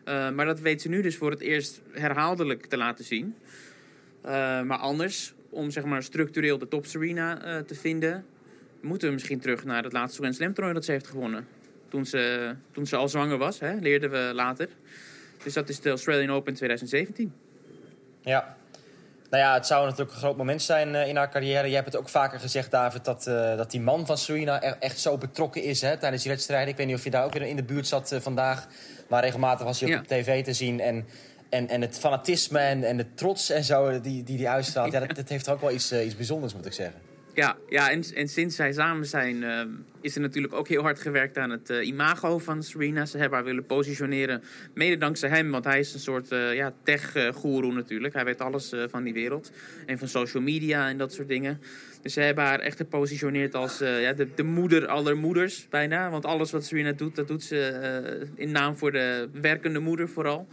Eh, 0.04 0.30
maar 0.30 0.46
dat 0.46 0.60
weet 0.60 0.82
ze 0.82 0.88
nu 0.88 1.02
dus 1.02 1.16
voor 1.16 1.30
het 1.30 1.40
eerst 1.40 1.80
herhaaldelijk 1.92 2.66
te 2.66 2.76
laten 2.76 3.04
zien. 3.04 3.34
Eh, 4.20 4.62
maar 4.62 4.78
anders, 4.78 5.34
om 5.50 5.70
zeg 5.70 5.84
maar 5.84 6.02
structureel 6.02 6.58
de 6.58 6.68
top 6.68 6.86
Serena 6.86 7.42
eh, 7.42 7.58
te 7.58 7.74
vinden... 7.74 8.24
moeten 8.80 9.08
we 9.08 9.14
misschien 9.14 9.40
terug 9.40 9.64
naar 9.64 9.82
het 9.82 9.92
laatste 9.92 10.18
Grand 10.18 10.34
Slam 10.34 10.52
toernooi 10.52 10.74
dat 10.74 10.84
ze 10.84 10.92
heeft 10.92 11.06
gewonnen. 11.06 11.46
Toen 11.88 12.06
ze, 12.06 12.54
toen 12.70 12.86
ze 12.86 12.96
al 12.96 13.08
zwanger 13.08 13.38
was, 13.38 13.60
hè, 13.60 13.74
leerden 13.74 14.10
we 14.10 14.30
later. 14.34 14.68
Dus 15.42 15.52
dat 15.52 15.68
is 15.68 15.80
de 15.80 15.88
Australian 15.88 16.30
Open 16.30 16.54
2017. 16.54 17.32
Ja. 18.20 18.56
Nou 19.30 19.42
ja, 19.42 19.54
het 19.54 19.66
zou 19.66 19.84
natuurlijk 19.84 20.10
een 20.12 20.18
groot 20.18 20.36
moment 20.36 20.62
zijn 20.62 20.94
eh, 20.94 21.08
in 21.08 21.16
haar 21.16 21.30
carrière. 21.30 21.68
Je 21.68 21.74
hebt 21.74 21.86
het 21.86 21.96
ook 21.96 22.08
vaker 22.08 22.40
gezegd, 22.40 22.70
David, 22.70 23.04
dat, 23.04 23.26
eh, 23.26 23.56
dat 23.56 23.70
die 23.70 23.80
man 23.80 24.06
van 24.06 24.18
Serena 24.18 24.60
echt 24.60 25.00
zo 25.00 25.18
betrokken 25.18 25.62
is 25.62 25.80
hè, 25.80 25.96
tijdens 25.96 26.22
die 26.22 26.32
wedstrijden. 26.32 26.68
Ik 26.68 26.76
weet 26.76 26.86
niet 26.86 26.96
of 26.96 27.04
je 27.04 27.10
daar 27.10 27.24
ook 27.24 27.32
weer 27.32 27.42
in 27.42 27.56
de 27.56 27.62
buurt 27.64 27.86
zat 27.86 28.12
eh, 28.12 28.20
vandaag. 28.20 28.66
Maar 29.08 29.22
regelmatig 29.22 29.66
was 29.66 29.80
hij 29.80 29.88
Ja. 29.88 29.98
op 29.98 30.06
tv 30.06 30.44
te 30.44 30.52
zien. 30.52 30.80
En, 30.80 31.06
en, 31.50 31.68
en 31.68 31.80
het 31.80 31.98
fanatisme 31.98 32.58
en, 32.58 32.84
en 32.84 32.96
de 32.96 33.14
trots 33.14 33.50
en 33.50 33.64
zo 33.64 34.00
die 34.00 34.22
die, 34.22 34.36
die 34.36 34.48
uitstraalt. 34.48 34.92
Ja. 34.92 35.00
dat, 35.00 35.16
dat 35.16 35.28
heeft 35.28 35.46
er 35.46 35.52
ook 35.52 35.60
wel 35.60 35.70
iets, 35.72 35.92
iets 35.92 36.16
bijzonders, 36.16 36.54
moet 36.54 36.66
ik 36.66 36.72
zeggen. 36.72 37.00
Ja, 37.36 37.56
ja 37.68 37.90
en, 37.90 38.28
sinds 38.28 38.56
zij 38.56 38.72
samen 38.72 39.06
zijn, 39.06 39.44
ehm, 39.44 39.68
is 40.00 40.14
er 40.14 40.20
natuurlijk 40.20 40.54
ook 40.54 40.68
heel 40.68 40.82
hard 40.82 41.00
gewerkt 41.00 41.38
aan 41.38 41.50
het 41.50 41.70
eh, 41.70 41.86
imago 41.86 42.38
van 42.38 42.62
Serena. 42.62 43.06
Ze 43.06 43.18
hebben 43.18 43.38
haar 43.38 43.46
willen 43.46 43.66
positioneren, 43.66 44.42
mede 44.74 44.96
dankzij 44.96 45.28
hem, 45.28 45.50
want 45.50 45.64
hij 45.64 45.78
is 45.78 45.94
een 45.94 46.00
soort 46.00 46.32
eh, 46.32 46.54
ja, 46.54 46.72
tech-goeroe 46.82 47.72
natuurlijk. 47.72 48.14
Hij 48.14 48.24
weet 48.24 48.40
alles 48.40 48.72
eh, 48.72 48.84
van 48.90 49.02
die 49.02 49.12
wereld 49.12 49.52
en 49.86 49.98
van 49.98 50.08
social 50.08 50.42
media 50.42 50.88
en 50.88 50.98
dat 50.98 51.12
soort 51.12 51.28
dingen. 51.28 51.60
Dus 52.02 52.12
ze 52.12 52.20
hebben 52.20 52.44
haar 52.44 52.60
echt 52.60 52.76
gepositioneerd 52.76 53.54
als 53.54 53.78
ja, 53.78 54.12
de, 54.12 54.28
de 54.34 54.42
moeder 54.42 54.86
aller 54.86 55.16
moeders, 55.16 55.66
bijna. 55.70 56.10
Want 56.10 56.24
alles 56.24 56.50
wat 56.50 56.64
Serena 56.64 56.92
doet, 56.92 57.14
dat 57.16 57.28
doet 57.28 57.42
ze 57.42 58.26
in 58.34 58.50
naam 58.50 58.76
voor 58.76 58.92
de 58.92 59.28
werkende 59.32 59.78
moeder 59.78 60.08
vooral. 60.08 60.48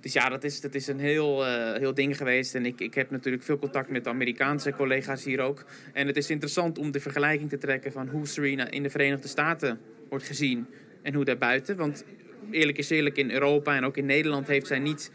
Dus 0.00 0.12
ja, 0.12 0.28
dat 0.28 0.44
is, 0.44 0.60
dat 0.60 0.74
is 0.74 0.86
een 0.86 1.00
heel, 1.00 1.46
eh, 1.46 1.78
heel 1.78 1.94
ding 1.94 2.16
geweest. 2.16 2.54
En 2.54 2.66
ik, 2.66 2.80
ik 2.80 2.94
heb 2.94 3.10
natuurlijk 3.10 3.44
veel 3.44 3.58
contact 3.58 3.88
met 3.88 4.06
Amerikaanse 4.06 4.72
collega's 4.72 5.24
hier 5.24 5.40
ook. 5.40 5.64
En 5.92 6.06
het 6.06 6.16
is 6.16 6.30
interessant 6.30 6.78
om 6.78 6.90
de 6.90 7.00
vergelijking 7.00 7.50
te 7.50 7.58
trekken 7.58 7.92
van 7.92 8.08
hoe 8.08 8.26
Serena 8.26 8.70
in 8.70 8.82
de 8.82 8.90
Verenigde 8.90 9.28
Staten 9.28 9.80
wordt 10.08 10.24
gezien 10.24 10.66
en 11.02 11.14
hoe 11.14 11.24
daarbuiten. 11.24 11.76
Want 11.76 12.04
eerlijk 12.50 12.78
is 12.78 12.90
eerlijk, 12.90 13.16
in 13.16 13.30
Europa 13.30 13.76
en 13.76 13.84
ook 13.84 13.96
in 13.96 14.06
Nederland 14.06 14.46
heeft 14.46 14.66
zij 14.66 14.78
niet 14.78 15.10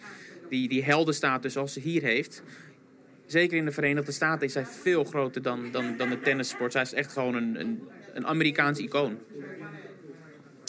die, 0.50 0.70
die 0.70 0.84
heldenstatus 0.84 1.58
als 1.58 1.74
ze 1.74 1.80
hier 1.80 2.02
heeft. 2.02 2.44
Zeker 3.25 3.58
in 3.58 3.66
de 3.66 3.72
Verenigde 3.72 4.12
Staten 4.12 4.46
is 4.46 4.54
zij 4.54 4.66
veel 4.66 5.04
groter 5.04 5.42
dan, 5.42 5.72
dan, 5.72 5.98
dan 5.98 6.10
de 6.10 6.20
tennissport. 6.20 6.72
Zij 6.72 6.82
is 6.82 6.94
echt 6.94 7.12
gewoon 7.12 7.36
een, 7.36 7.60
een, 7.60 7.88
een 8.13 8.28
Amerikaans 8.28 8.80
icoon. 8.80 9.20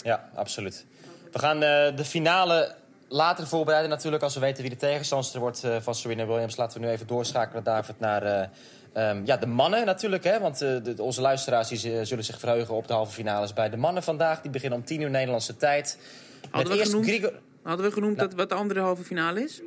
Ja, 0.03 0.29
absoluut. 0.35 0.85
We 1.31 1.39
gaan 1.39 1.63
eh, 1.63 1.95
de 1.95 2.05
finale 2.05 2.75
later 3.07 3.47
voorbereiden 3.47 3.89
natuurlijk. 3.89 4.23
Als 4.23 4.33
we 4.33 4.39
weten 4.39 4.61
wie 4.61 4.71
de 4.71 4.77
tegenstander 4.77 5.39
wordt 5.39 5.63
eh, 5.63 5.75
van 5.81 5.95
Serena 5.95 6.25
Williams. 6.25 6.55
Laten 6.55 6.79
we 6.79 6.85
nu 6.85 6.91
even 6.91 7.07
doorschakelen, 7.07 7.63
David, 7.63 7.99
naar 7.99 8.23
eh, 8.23 8.47
ehm, 8.93 9.21
ja, 9.25 9.37
de 9.37 9.45
mannen 9.45 9.85
natuurlijk. 9.85 10.23
Hè? 10.23 10.39
Want 10.39 10.61
eh, 10.61 10.83
de, 10.83 10.95
onze 11.01 11.21
luisteraars 11.21 11.67
die, 11.67 12.05
zullen 12.05 12.23
zich 12.23 12.39
verheugen 12.39 12.75
op 12.75 12.87
de 12.87 12.93
halve 12.93 13.13
finales 13.13 13.53
bij 13.53 13.69
de 13.69 13.77
mannen 13.77 14.03
vandaag. 14.03 14.41
Die 14.41 14.51
beginnen 14.51 14.79
om 14.79 14.85
10 14.85 15.01
uur 15.01 15.09
Nederlandse 15.09 15.57
tijd. 15.57 15.97
Hadden 16.49 16.77
we 16.77 16.85
genoemd? 16.85 17.05
Grigor... 17.05 17.33
Hadden 17.63 17.85
we 17.85 17.91
genoemd 17.91 18.15
Nou. 18.15 18.29
dat 18.29 18.37
wat 18.37 18.49
de 18.49 18.55
andere 18.55 18.79
halve 18.79 19.03
finale 19.03 19.43
is? 19.43 19.61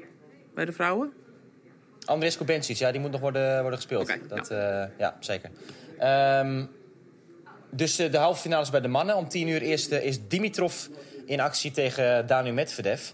Bij 0.54 0.64
de 0.64 0.72
vrouwen? 0.72 1.12
Andres 2.04 2.36
Kubencic, 2.36 2.76
ja, 2.76 2.90
die 2.90 3.00
moet 3.00 3.10
nog 3.10 3.20
worden, 3.20 3.60
worden 3.60 3.78
gespeeld. 3.78 4.12
Dat, 4.28 4.48
ja. 4.48 4.90
ja, 4.98 5.16
zeker. 5.20 5.50
Ehm, 5.98 6.64
dus 7.70 7.96
de 7.96 8.16
halve 8.16 8.40
finales 8.40 8.70
bij 8.70 8.80
de 8.80 8.88
mannen. 8.88 9.16
Om 9.16 9.28
10 9.28 9.48
uur 9.48 9.62
eerst 9.62 9.92
eh, 9.92 10.04
is 10.04 10.28
Dimitrov 10.28 10.86
in 11.28 11.40
actie 11.40 11.70
tegen 11.70 12.26
Daniel 12.26 12.54
Medvedev. 12.54 13.10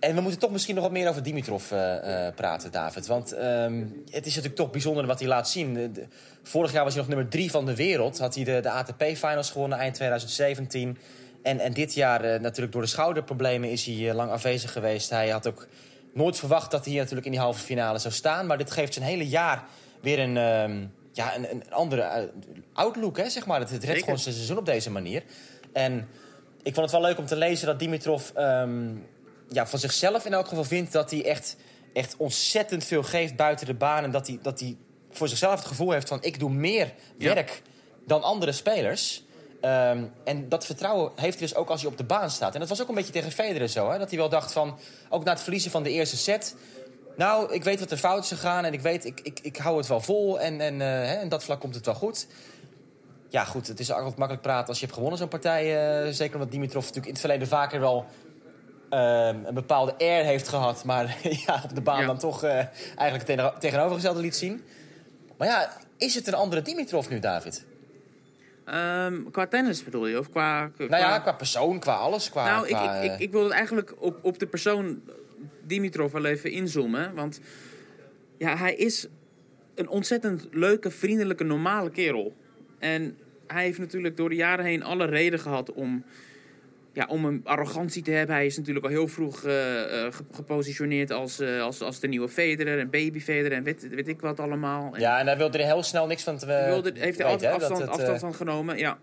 En 0.00 0.14
we 0.14 0.20
moeten 0.20 0.40
toch 0.40 0.50
misschien 0.50 0.74
nog 0.74 0.84
wat 0.84 0.92
meer 0.92 1.08
over 1.08 1.22
Dimitrov 1.22 1.72
eh, 1.72 2.26
eh, 2.26 2.34
praten, 2.34 2.72
David. 2.72 3.06
Want 3.06 3.32
ehm, 3.32 3.84
het 4.10 4.26
is 4.26 4.34
natuurlijk 4.34 4.56
toch 4.56 4.70
bijzonder 4.70 5.06
wat 5.06 5.18
hij 5.18 5.28
laat 5.28 5.48
zien. 5.48 5.92
De- 5.92 6.06
vorig 6.42 6.72
jaar 6.72 6.84
was 6.84 6.92
hij 6.92 7.02
nog 7.02 7.10
nummer 7.10 7.30
drie 7.30 7.50
van 7.50 7.66
de 7.66 7.76
wereld. 7.76 8.18
Had 8.18 8.34
hij 8.34 8.44
de, 8.44 8.60
de 8.60 8.70
ATP-finals 8.70 9.50
gewonnen 9.50 9.78
eind 9.78 9.94
2017. 9.94 10.98
En, 11.42 11.58
en 11.58 11.72
dit 11.72 11.94
jaar 11.94 12.24
eh, 12.24 12.40
natuurlijk 12.40 12.72
door 12.72 12.82
de 12.82 12.88
schouderproblemen 12.88 13.70
is 13.70 13.86
hij 13.86 14.14
lang 14.14 14.30
afwezig 14.30 14.72
geweest. 14.72 15.10
Hij 15.10 15.28
had 15.28 15.46
ook 15.46 15.66
nooit 16.14 16.38
verwacht 16.38 16.70
dat 16.70 16.80
hij 16.80 16.90
hier 16.90 17.00
natuurlijk 17.00 17.26
in 17.26 17.32
die 17.32 17.40
halve 17.40 17.60
finale 17.60 17.98
zou 17.98 18.14
staan. 18.14 18.46
Maar 18.46 18.58
dit 18.58 18.70
geeft 18.70 18.94
zijn 18.94 19.06
hele 19.06 19.28
jaar 19.28 19.64
weer 20.00 20.18
een, 20.18 20.36
ehm, 20.36 20.86
ja, 21.12 21.36
een, 21.36 21.50
een 21.50 21.72
andere 21.72 22.30
outlook, 22.72 23.16
hè, 23.16 23.30
zeg 23.30 23.46
maar. 23.46 23.60
Het, 23.60 23.70
het 23.70 23.84
redt 23.84 24.02
gewoon 24.02 24.18
zijn 24.18 24.34
seizoen 24.34 24.58
op 24.58 24.66
deze 24.66 24.90
manier. 24.90 25.22
En 25.72 26.08
ik 26.62 26.74
vond 26.74 26.90
het 26.90 26.90
wel 26.90 27.00
leuk 27.08 27.18
om 27.18 27.26
te 27.26 27.36
lezen 27.36 27.66
dat 27.66 27.78
Dimitrov 27.78 28.30
ehm, 28.34 28.88
ja, 29.48 29.66
van 29.66 29.78
zichzelf 29.78 30.24
in 30.24 30.32
elk 30.32 30.48
geval 30.48 30.64
vindt 30.64 30.92
dat 30.92 31.10
hij 31.10 31.24
echt, 31.24 31.56
echt 31.92 32.14
ontzettend 32.16 32.84
veel 32.84 33.02
geeft 33.02 33.36
buiten 33.36 33.66
de 33.66 33.74
baan. 33.74 34.04
En 34.04 34.10
dat 34.10 34.26
hij, 34.26 34.38
dat 34.42 34.60
hij 34.60 34.76
voor 35.10 35.28
zichzelf 35.28 35.58
het 35.58 35.68
gevoel 35.68 35.90
heeft 35.90 36.08
van 36.08 36.18
ik 36.22 36.38
doe 36.38 36.50
meer 36.50 36.92
Ja. 37.16 37.34
werk 37.34 37.62
dan 38.06 38.22
andere 38.22 38.52
spelers. 38.52 39.24
Ehm, 39.60 40.04
en 40.24 40.48
dat 40.48 40.66
vertrouwen 40.66 41.12
heeft 41.16 41.38
hij 41.38 41.48
dus 41.48 41.56
ook 41.56 41.70
als 41.70 41.82
hij 41.82 41.90
op 41.90 41.96
de 41.96 42.04
baan 42.04 42.30
staat. 42.30 42.54
En 42.54 42.60
dat 42.60 42.68
was 42.68 42.82
ook 42.82 42.88
een 42.88 42.94
beetje 42.94 43.12
tegen 43.12 43.32
Federer 43.32 43.68
zo. 43.68 43.90
Hè? 43.90 43.98
Dat 43.98 44.08
hij 44.10 44.18
wel 44.18 44.28
dacht 44.28 44.52
van, 44.52 44.78
ook 45.08 45.24
na 45.24 45.32
het 45.32 45.40
verliezen 45.40 45.70
van 45.70 45.82
de 45.82 45.90
eerste 45.90 46.16
set... 46.16 46.54
Nou, 47.16 47.52
ik 47.52 47.64
weet 47.64 47.80
wat 47.80 47.90
er 47.90 47.96
fout 47.96 48.22
is 48.22 48.28
gegaan 48.28 48.64
en 48.64 48.72
ik 48.72 48.80
weet, 48.80 49.04
ik, 49.04 49.20
ik, 49.20 49.38
ik 49.42 49.56
hou 49.56 49.76
het 49.76 49.86
wel 49.86 50.00
vol. 50.00 50.40
En, 50.40 50.60
en, 50.60 50.80
eh, 50.80 50.88
hè, 50.88 51.14
en 51.14 51.28
dat 51.28 51.44
vlak 51.44 51.60
komt 51.60 51.74
het 51.74 51.86
wel 51.86 51.94
goed. 51.94 52.26
Ja, 53.30 53.44
goed, 53.44 53.66
het 53.66 53.80
is 53.80 53.92
altijd 53.92 54.16
makkelijk 54.16 54.42
praten 54.46 54.68
als 54.68 54.76
je 54.78 54.82
hebt 54.84 54.94
gewonnen 54.96 55.18
zo'n 55.18 55.28
partij. 55.28 55.64
eh, 56.06 56.12
zeker 56.12 56.34
omdat 56.34 56.50
Dimitrov 56.50 56.80
natuurlijk 56.80 57.06
in 57.06 57.12
het 57.12 57.20
verleden 57.20 57.48
vaker 57.48 57.80
wel 57.80 58.06
ehm, 58.90 59.44
een 59.44 59.54
bepaalde 59.54 59.94
air 59.98 60.24
heeft 60.24 60.48
gehad. 60.48 60.84
Maar 60.84 61.16
ja, 61.46 61.60
op 61.64 61.74
de 61.74 61.80
baan 61.80 62.00
Ja. 62.00 62.06
dan 62.06 62.18
toch 62.18 62.44
eh, 62.44 62.52
eigenlijk 62.54 63.12
het 63.16 63.26
tegen- 63.26 63.54
tegenovergestelde 63.58 64.20
liet 64.20 64.36
zien. 64.36 64.62
Maar 65.38 65.48
ja, 65.48 65.76
is 65.96 66.14
het 66.14 66.26
een 66.26 66.34
andere 66.34 66.62
Dimitrov 66.62 67.08
nu, 67.08 67.18
David? 67.18 67.64
Ehm, 68.64 69.22
qua 69.30 69.46
tennis 69.46 69.84
bedoel 69.84 70.06
je? 70.06 70.18
Of 70.18 70.30
qua, 70.30 70.66
qua- 70.68 70.84
Nou 70.86 71.02
ja, 71.02 71.18
qua 71.18 71.32
persoon, 71.32 71.78
qua 71.78 71.94
alles. 71.94 72.30
Qua, 72.30 72.44
nou, 72.44 72.66
qua, 72.66 72.94
ik, 72.94 73.04
ik, 73.04 73.10
eh, 73.10 73.20
ik 73.20 73.30
wil 73.32 73.44
het 73.44 73.52
eigenlijk 73.52 73.94
op, 73.98 74.18
op 74.22 74.38
de 74.38 74.46
persoon 74.46 75.00
Dimitrov 75.62 76.12
wel 76.12 76.24
even 76.24 76.50
inzoomen. 76.50 77.14
Want 77.14 77.40
ja, 78.38 78.56
hij 78.56 78.74
is 78.74 79.06
een 79.74 79.88
ontzettend 79.88 80.46
leuke, 80.50 80.90
vriendelijke, 80.90 81.44
normale 81.44 81.90
kerel. 81.90 82.36
En 82.80 83.16
hij 83.46 83.64
heeft 83.64 83.78
natuurlijk 83.78 84.16
door 84.16 84.28
de 84.28 84.34
jaren 84.34 84.64
heen 84.64 84.82
alle 84.82 85.04
reden 85.04 85.38
gehad 85.38 85.72
om, 85.72 86.04
ja, 86.92 87.06
om 87.08 87.24
een 87.24 87.40
arrogantie 87.44 88.02
te 88.02 88.10
hebben. 88.10 88.34
Hij 88.36 88.46
is 88.46 88.56
natuurlijk 88.56 88.84
al 88.84 88.90
heel 88.90 89.08
vroeg 89.08 89.44
eh, 89.44 90.04
eh, 90.06 90.12
ge- 90.12 90.24
gepositioneerd 90.32 91.10
als, 91.10 91.40
eh, 91.40 91.60
als, 91.62 91.80
als 91.80 92.00
de 92.00 92.08
nieuwe 92.08 92.28
Federer 92.28 92.78
en 92.78 92.90
baby 92.90 93.20
Federer 93.20 93.52
en 93.52 93.62
weet, 93.62 93.88
weet 93.88 94.08
ik 94.08 94.20
wat 94.20 94.40
allemaal. 94.40 94.94
En- 94.94 95.00
ja, 95.00 95.18
en 95.18 95.26
daar 95.26 95.36
wilde 95.36 95.58
hij 95.58 95.66
heel 95.66 95.82
snel 95.82 96.06
niks 96.06 96.22
van 96.22 96.38
te 96.38 96.46
hij 96.46 96.68
wilde, 96.68 96.88
heeft 96.94 97.00
er 97.00 97.26
weten, 97.26 97.26
altijd 97.26 97.52
afstand, 97.52 97.80
het, 97.80 97.88
afstand 97.90 98.20
van 98.20 98.34
genomen, 98.34 98.78
ja. 98.78 98.98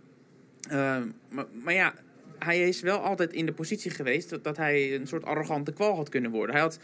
Ehm, 0.70 1.04
maar, 1.30 1.46
maar 1.64 1.74
ja, 1.74 1.94
hij 2.40 2.68
is 2.68 2.82
wel 2.82 2.98
altijd 3.00 3.34
in 3.34 3.46
de 3.46 3.54
positie 3.54 3.92
geweest 3.92 4.30
dat, 4.30 4.44
dat 4.44 4.58
hij 4.58 4.96
een 4.96 5.08
soort 5.08 5.24
arrogante 5.26 5.74
kwal 5.74 5.96
had 5.96 6.10
kunnen 6.10 6.32
worden. 6.32 6.56
Hij 6.56 6.64
had, 6.64 6.80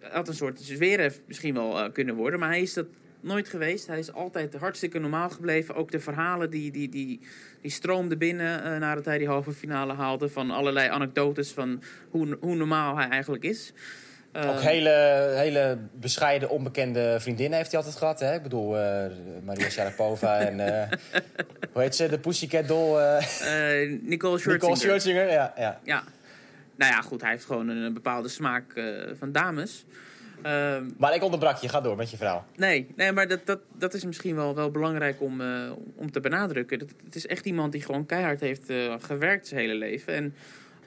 hij 0.00 0.10
had 0.12 0.28
een 0.28 0.34
soort 0.34 0.60
Zverev 0.60 1.16
misschien 1.26 1.54
wel 1.54 1.92
kunnen 1.92 2.14
worden, 2.14 2.40
maar 2.40 2.48
hij 2.48 2.60
is 2.62 2.72
dat 2.72 2.86
nooit 3.20 3.48
geweest. 3.48 3.86
Hij 3.86 3.98
is 3.98 4.12
altijd 4.12 4.54
hartstikke 4.54 4.98
normaal 4.98 5.30
gebleven. 5.30 5.74
Ook 5.74 5.90
de 5.90 6.00
verhalen 6.00 6.50
die, 6.50 6.70
die, 6.72 6.88
die, 6.88 7.20
die 7.60 7.70
stroomden 7.70 8.18
binnen 8.18 8.64
eh, 8.64 8.78
nadat 8.78 9.04
hij 9.04 9.18
die 9.18 9.28
halve 9.28 9.52
finale 9.52 9.92
haalde. 9.92 10.28
Van 10.28 10.50
allerlei 10.50 10.88
anekdotes 10.88 11.52
van 11.52 11.82
hoe, 12.10 12.36
hoe 12.40 12.54
normaal 12.54 12.96
hij 12.96 13.08
eigenlijk 13.08 13.44
is. 13.44 13.72
Ook 14.32 14.42
Ehm, 14.42 14.58
hele, 14.58 14.90
hele 15.36 15.78
bescheiden, 15.92 16.50
onbekende 16.50 17.16
vriendinnen 17.20 17.58
heeft 17.58 17.70
hij 17.70 17.80
altijd 17.80 17.98
gehad. 17.98 18.20
Hè? 18.20 18.34
Ik 18.34 18.42
bedoel, 18.42 18.78
eh, 18.78 19.04
Maria 19.44 19.68
Sharapova 19.68 20.38
en... 20.48 20.60
eh, 20.60 20.98
hoe 21.72 21.82
heet 21.82 21.96
ze? 21.96 22.08
De 22.08 22.18
Pussycat 22.18 22.68
Doll. 22.68 22.98
eh 22.98 23.82
eh, 23.82 24.00
Nicole 24.02 24.38
Scherzinger. 24.38 24.52
Nicole 24.52 24.76
Scherzinger. 24.76 25.30
Ja, 25.30 25.52
ja. 25.56 25.80
Ja. 25.84 26.04
Nou 26.76 26.92
ja, 26.92 27.00
goed, 27.00 27.20
hij 27.20 27.30
heeft 27.30 27.44
gewoon 27.44 27.68
een, 27.68 27.76
een 27.76 27.94
bepaalde 27.94 28.28
smaak 28.28 28.72
eh, 28.74 28.84
van 29.18 29.32
dames. 29.32 29.84
Ehm, 30.42 30.84
Maar 30.96 31.14
ik 31.14 31.22
onderbrak 31.22 31.56
je. 31.56 31.68
Ga 31.68 31.80
door 31.80 31.96
met 31.96 32.10
je 32.10 32.16
verhaal. 32.16 32.44
nee, 32.56 32.86
nee, 32.96 33.12
maar 33.12 33.28
dat, 33.28 33.46
dat, 33.46 33.60
dat 33.78 33.94
is 33.94 34.04
misschien 34.04 34.34
wel, 34.34 34.54
wel 34.54 34.70
belangrijk 34.70 35.20
om, 35.20 35.40
eh, 35.40 35.70
om 35.94 36.10
te 36.10 36.20
benadrukken. 36.20 36.78
Dat, 36.78 36.88
het 37.04 37.14
is 37.14 37.26
echt 37.26 37.46
iemand 37.46 37.72
die 37.72 37.82
gewoon 37.82 38.06
keihard 38.06 38.40
heeft 38.40 38.70
eh, 38.70 38.94
gewerkt 39.00 39.46
zijn 39.46 39.60
hele 39.60 39.74
leven. 39.74 40.14
En 40.14 40.34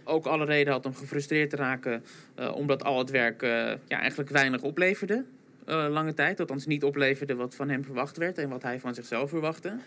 ook 0.03 0.25
alle 0.25 0.45
reden 0.45 0.73
had 0.73 0.85
om 0.85 0.95
gefrustreerd 0.95 1.49
te 1.49 1.55
raken... 1.55 2.03
eh, 2.35 2.55
omdat 2.55 2.83
al 2.83 2.97
het 2.97 3.09
werk 3.09 3.41
ja, 3.87 3.99
eigenlijk 3.99 4.29
weinig 4.29 4.61
opleverde. 4.61 5.23
lange 5.65 6.13
tijd. 6.13 6.39
Althans 6.39 6.65
niet 6.65 6.83
opleverde 6.83 7.35
wat 7.35 7.55
van 7.55 7.69
hem 7.69 7.83
verwacht 7.83 8.17
werd... 8.17 8.37
en 8.37 8.49
wat 8.49 8.63
hij 8.63 8.79
van 8.79 8.95
zichzelf 8.95 9.29
verwachtte. 9.29 9.77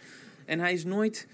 En 0.45 0.59
hij 0.61 0.73
is 0.73 0.85
nooit 0.85 1.27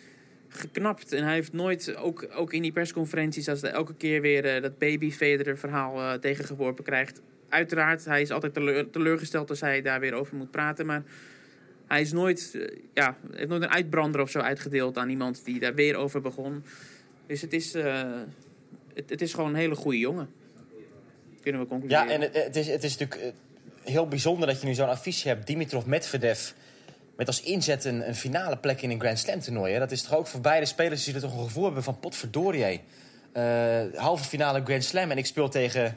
geknapt. 0.48 1.12
En 1.12 1.24
hij 1.24 1.34
heeft 1.34 1.52
nooit, 1.52 1.96
ook, 1.96 2.28
ook 2.34 2.52
in 2.52 2.62
die 2.62 2.72
persconferenties, 2.72 3.48
als 3.48 3.60
hij 3.60 3.70
elke 3.70 3.94
keer 3.94 4.20
weer 4.20 4.60
dat 4.62 4.78
baby 4.78 5.10
Federer 5.10 5.58
verhaal 5.58 6.18
tegengeworpen 6.18 6.84
krijgt. 6.84 7.20
Uiteraard, 7.48 8.04
hij 8.04 8.20
is 8.20 8.30
altijd 8.30 8.54
teleur, 8.54 8.90
teleurgesteld 8.90 9.50
als 9.50 9.60
hij 9.60 9.82
daar 9.82 10.00
weer 10.00 10.12
over 10.12 10.36
moet 10.36 10.50
praten. 10.50 10.86
Maar 10.86 11.02
hij 11.88 12.00
is 12.00 12.12
nooit, 12.12 12.50
eh, 12.54 12.76
ja, 12.94 13.16
heeft 13.32 13.48
nooit 13.48 13.62
een 13.62 13.70
uitbrander 13.70 14.20
of 14.20 14.30
zo 14.30 14.38
uitgedeeld 14.38 14.98
aan 14.98 15.08
iemand 15.08 15.44
die 15.44 15.60
daar 15.60 15.74
weer 15.74 15.96
over 15.96 16.20
begon. 16.20 16.64
Dus 17.26 17.40
het 17.40 17.52
is, 17.52 17.74
eh, 17.74 18.10
het, 18.94 19.22
is 19.22 19.34
gewoon 19.34 19.48
een 19.48 19.54
hele 19.54 19.74
goede 19.74 19.98
jongen. 19.98 20.28
Kunnen 21.42 21.60
we 21.60 21.66
concluderen. 21.66 22.06
Ja, 22.06 22.12
en 22.12 22.20
het, 22.20 22.56
is, 22.56 22.66
het 22.66 22.84
is 22.84 22.96
natuurlijk 22.96 23.34
eh, 23.84 23.92
heel 23.92 24.08
bijzonder 24.08 24.48
dat 24.48 24.60
je 24.60 24.66
nu 24.66 24.74
zo'n 24.74 24.88
affiche 24.88 25.28
hebt. 25.28 25.46
Dimitrov 25.46 25.84
Medvedev. 25.84 26.50
Met 27.16 27.26
als 27.26 27.42
inzet 27.42 27.84
een, 27.84 28.08
een 28.08 28.14
finale 28.14 28.56
plek 28.56 28.82
in 28.82 28.90
een 28.90 29.00
Grand 29.00 29.18
Slam 29.18 29.40
toernooi. 29.40 29.72
Hè? 29.72 29.78
Dat 29.78 29.90
is 29.90 30.02
toch 30.02 30.16
ook 30.16 30.26
voor 30.26 30.40
beide 30.40 30.66
spelers 30.66 31.04
die 31.04 31.14
er 31.14 31.20
toch 31.20 31.36
een 31.36 31.44
gevoel 31.44 31.64
hebben 31.64 31.82
van 31.82 31.98
potverdorie. 31.98 32.80
Halve 33.94 34.24
finale 34.24 34.62
Grand 34.64 34.84
Slam 34.84 35.10
en 35.10 35.18
ik 35.18 35.26
speel 35.26 35.48
tegen 35.48 35.96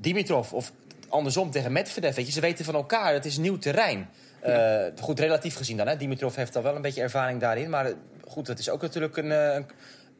Dimitrov. 0.00 0.52
Of 0.52 0.72
andersom 1.08 1.50
tegen 1.50 1.72
Medvedev. 1.72 2.16
Weet 2.16 2.26
je, 2.26 2.32
ze 2.32 2.40
weten 2.40 2.64
van 2.64 2.74
elkaar, 2.74 3.12
het 3.12 3.24
is 3.24 3.36
nieuw 3.36 3.58
terrein. 3.58 4.08
Eh, 4.40 4.84
goed, 5.00 5.20
relatief 5.20 5.54
gezien 5.54 5.76
dan. 5.76 5.86
Hè? 5.86 5.96
Dimitrov 5.96 6.36
heeft 6.36 6.56
al 6.56 6.62
wel 6.62 6.76
een 6.76 6.82
beetje 6.82 7.02
ervaring 7.02 7.40
daarin. 7.40 7.70
Maar 7.70 7.86
eh, 7.86 7.92
goed, 8.26 8.46
het 8.46 8.58
is 8.58 8.70
ook 8.70 8.82
natuurlijk 8.82 9.16
een, 9.16 9.32
eh, 9.32 9.54
een 9.54 9.66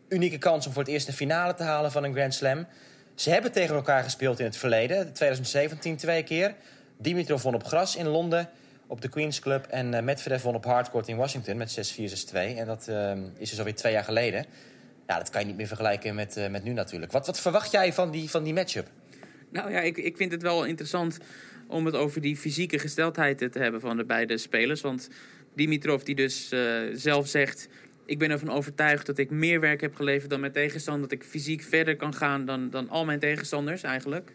unieke 0.08 0.38
kans 0.38 0.66
om 0.66 0.72
voor 0.72 0.82
het 0.82 0.90
eerst 0.90 1.08
een 1.08 1.14
finale 1.14 1.54
te 1.54 1.62
halen 1.62 1.92
van 1.92 2.04
een 2.04 2.12
Grand 2.12 2.34
Slam. 2.34 2.66
Ze 3.14 3.30
hebben 3.30 3.52
tegen 3.52 3.74
elkaar 3.74 4.02
gespeeld 4.02 4.38
in 4.38 4.44
het 4.44 4.56
verleden. 4.56 5.12
2017 5.12 5.96
twee 5.96 6.22
keer. 6.22 6.54
Dimitrov 6.98 7.42
won 7.42 7.54
op 7.54 7.64
gras 7.64 7.96
in 7.96 8.06
Londen 8.06 8.48
op 8.86 9.00
de 9.00 9.08
Queen's 9.08 9.40
Club. 9.40 9.66
En 9.66 10.04
Medvedev 10.04 10.42
won 10.42 10.54
op 10.54 10.64
hardcourt 10.64 11.08
in 11.08 11.16
Washington 11.16 11.56
met 11.56 11.94
6-4, 11.96 12.10
6-2. 12.10 12.56
En 12.56 12.66
dat 12.66 12.88
eh, 12.88 13.12
is 13.36 13.50
dus 13.50 13.58
alweer 13.58 13.74
twee 13.74 13.92
jaar 13.92 14.04
geleden. 14.04 14.46
Ja, 15.06 15.18
dat 15.18 15.30
kan 15.30 15.40
je 15.40 15.46
niet 15.46 15.56
meer 15.56 15.66
vergelijken 15.66 16.14
met, 16.14 16.48
met 16.50 16.64
nu 16.64 16.72
natuurlijk. 16.72 17.12
Wat, 17.12 17.26
wat 17.26 17.40
verwacht 17.40 17.70
jij 17.70 17.92
van 17.92 18.10
die, 18.10 18.30
van 18.30 18.42
die 18.42 18.54
matchup? 18.54 18.88
Nou 19.50 19.70
ja, 19.70 19.80
ik, 19.80 19.96
ik 19.96 20.16
vind 20.16 20.32
het 20.32 20.42
wel 20.42 20.64
interessant 20.64 21.18
om 21.66 21.86
het 21.86 21.94
over 21.94 22.20
die 22.20 22.36
fysieke 22.36 22.78
gesteldheid 22.78 23.38
te 23.38 23.58
hebben 23.58 23.80
van 23.80 23.96
de 23.96 24.04
beide 24.04 24.38
spelers. 24.38 24.80
Want 24.80 25.08
Dimitrov 25.54 26.02
die 26.02 26.14
dus 26.14 26.52
eh, 26.52 26.60
zelf 26.92 27.28
zegt... 27.28 27.68
ik 28.06 28.18
ben 28.18 28.30
ervan 28.30 28.50
overtuigd 28.50 29.06
dat 29.06 29.18
ik 29.18 29.30
meer 29.30 29.60
werk 29.60 29.80
heb 29.80 29.94
geleverd 29.94 30.30
dan 30.30 30.40
mijn 30.40 30.52
tegenstander... 30.52 31.08
dat 31.08 31.18
ik 31.18 31.24
fysiek 31.24 31.62
verder 31.62 31.96
kan 31.96 32.14
gaan 32.14 32.44
dan, 32.44 32.70
dan 32.70 32.88
al 32.88 33.04
mijn 33.04 33.18
tegenstanders 33.18 33.82
eigenlijk. 33.82 34.34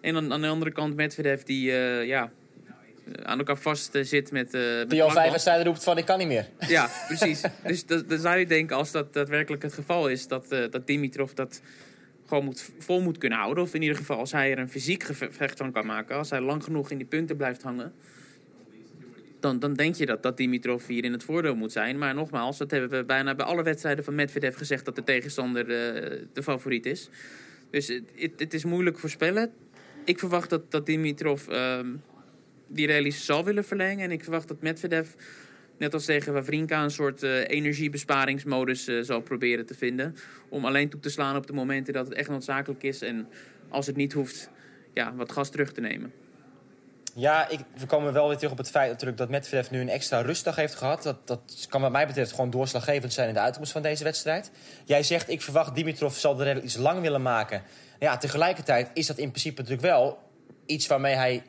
En 0.00 0.14
dan 0.14 0.32
aan 0.32 0.40
de 0.40 0.48
andere 0.48 0.72
kant 0.72 0.96
Medvedev 0.96 1.42
die 1.42 1.72
eh, 1.72 2.06
ja, 2.06 2.30
eh, 3.04 3.24
aan 3.24 3.38
elkaar 3.38 3.58
vast 3.58 3.98
zit 4.00 4.30
met... 4.30 4.54
eh 4.54 4.60
met 4.62 4.90
Die 4.90 5.02
al 5.02 5.10
vijf 5.10 5.30
wedstrijden 5.30 5.66
roept 5.66 5.84
van 5.84 5.98
ik 5.98 6.04
kan 6.04 6.18
niet 6.18 6.28
meer. 6.28 6.48
Ja, 6.68 6.90
precies. 7.06 7.42
dus 7.66 7.86
dan 7.86 8.18
zou 8.18 8.38
je 8.38 8.46
denken, 8.46 8.76
als 8.76 8.90
dat 8.90 9.12
daadwerkelijk 9.12 9.62
het 9.62 9.74
geval 9.74 10.08
is, 10.08 10.28
dat, 10.28 10.48
dat 10.48 10.86
Dimitrov 10.86 11.32
dat 11.32 11.60
gewoon 12.26 12.44
moet, 12.44 12.70
vol 12.78 13.00
moet 13.00 13.18
kunnen 13.18 13.38
houden. 13.38 13.64
Of 13.64 13.74
in 13.74 13.82
ieder 13.82 13.96
geval, 13.96 14.18
als 14.18 14.32
hij 14.32 14.50
er 14.50 14.58
een 14.58 14.68
fysiek 14.68 15.02
gevecht 15.02 15.58
van 15.58 15.72
kan 15.72 15.86
maken, 15.86 16.16
als 16.16 16.30
hij 16.30 16.40
lang 16.40 16.64
genoeg 16.64 16.90
in 16.90 16.98
die 16.98 17.06
punten 17.06 17.36
blijft 17.36 17.62
hangen, 17.62 17.92
dan, 19.40 19.58
dan 19.58 19.74
denk 19.74 19.94
je 19.94 20.06
dat, 20.06 20.22
dat 20.22 20.36
Dimitrov 20.36 20.86
hier 20.86 21.04
in 21.04 21.12
het 21.12 21.24
voordeel 21.24 21.54
moet 21.54 21.72
zijn. 21.72 21.98
Maar 21.98 22.14
nogmaals, 22.14 22.58
dat 22.58 22.70
hebben 22.70 22.90
we 22.90 23.04
bijna 23.04 23.34
bij 23.34 23.46
alle 23.46 23.62
wedstrijden 23.62 24.04
van 24.04 24.14
Medvedev 24.14 24.56
gezegd 24.56 24.84
dat 24.84 24.96
de 24.96 25.04
tegenstander 25.04 25.62
eh, 25.62 26.18
de 26.32 26.42
favoriet 26.42 26.86
is. 26.86 27.08
Dus 27.70 28.00
het, 28.36 28.54
is 28.54 28.64
moeilijk 28.64 28.98
voorspellen. 28.98 29.50
Ik 30.04 30.18
verwacht 30.18 30.50
dat, 30.50 30.70
dat 30.70 30.86
Dimitrov 30.86 31.48
ehm, 31.48 31.86
die 32.66 32.86
rallies 32.86 33.24
zal 33.24 33.44
willen 33.44 33.64
verlengen. 33.64 34.04
En 34.04 34.10
ik 34.10 34.22
verwacht 34.22 34.48
dat 34.48 34.62
Medvedev, 34.62 35.08
net 35.78 35.94
als 35.94 36.04
tegen 36.04 36.32
Wawrinka, 36.32 36.82
een 36.82 36.90
soort 36.90 37.22
eh, 37.22 37.48
energiebesparingsmodus 37.48 38.86
eh, 38.86 39.02
zal 39.02 39.20
proberen 39.20 39.66
te 39.66 39.74
vinden. 39.74 40.16
Om 40.48 40.64
alleen 40.64 40.88
toe 40.88 41.00
te 41.00 41.10
slaan 41.10 41.36
op 41.36 41.46
de 41.46 41.52
momenten 41.52 41.92
dat 41.92 42.06
het 42.06 42.14
echt 42.14 42.28
noodzakelijk 42.28 42.82
is. 42.82 43.02
En 43.02 43.28
als 43.68 43.86
het 43.86 43.96
niet 43.96 44.12
hoeft, 44.12 44.50
ja, 44.94 45.14
wat 45.14 45.32
gas 45.32 45.50
terug 45.50 45.72
te 45.72 45.80
nemen. 45.80 46.12
Ja, 47.14 47.48
ik, 47.48 47.60
we 47.76 47.86
komen 47.86 48.12
wel 48.12 48.28
weer 48.28 48.36
terug 48.36 48.52
op 48.52 48.58
het 48.58 48.70
feit 48.70 48.90
natuurlijk 48.90 49.18
dat 49.18 49.28
Medvedev 49.28 49.70
nu 49.70 49.80
een 49.80 49.88
extra 49.88 50.20
rustdag 50.20 50.56
heeft 50.56 50.74
gehad. 50.74 51.02
Dat, 51.02 51.26
dat 51.26 51.66
kan 51.68 51.80
wat 51.80 51.92
mij 51.92 52.06
betreft 52.06 52.30
gewoon 52.30 52.50
doorslaggevend 52.50 53.12
zijn 53.12 53.28
in 53.28 53.34
de 53.34 53.40
uitkomst 53.40 53.72
van 53.72 53.82
deze 53.82 54.04
wedstrijd. 54.04 54.50
Jij 54.84 55.02
zegt, 55.02 55.28
ik 55.28 55.42
verwacht 55.42 55.74
Dimitrov 55.74 56.16
zal 56.16 56.34
de 56.34 56.44
rally 56.44 56.60
iets 56.60 56.76
lang 56.76 57.00
willen 57.00 57.22
maken. 57.22 57.62
Ja, 57.98 58.16
tegelijkertijd 58.16 58.90
is 58.94 59.06
dat 59.06 59.18
in 59.18 59.30
principe 59.30 59.60
natuurlijk 59.60 59.88
wel 59.88 60.18
iets 60.66 60.86
waarmee 60.86 61.14
hij 61.14 61.42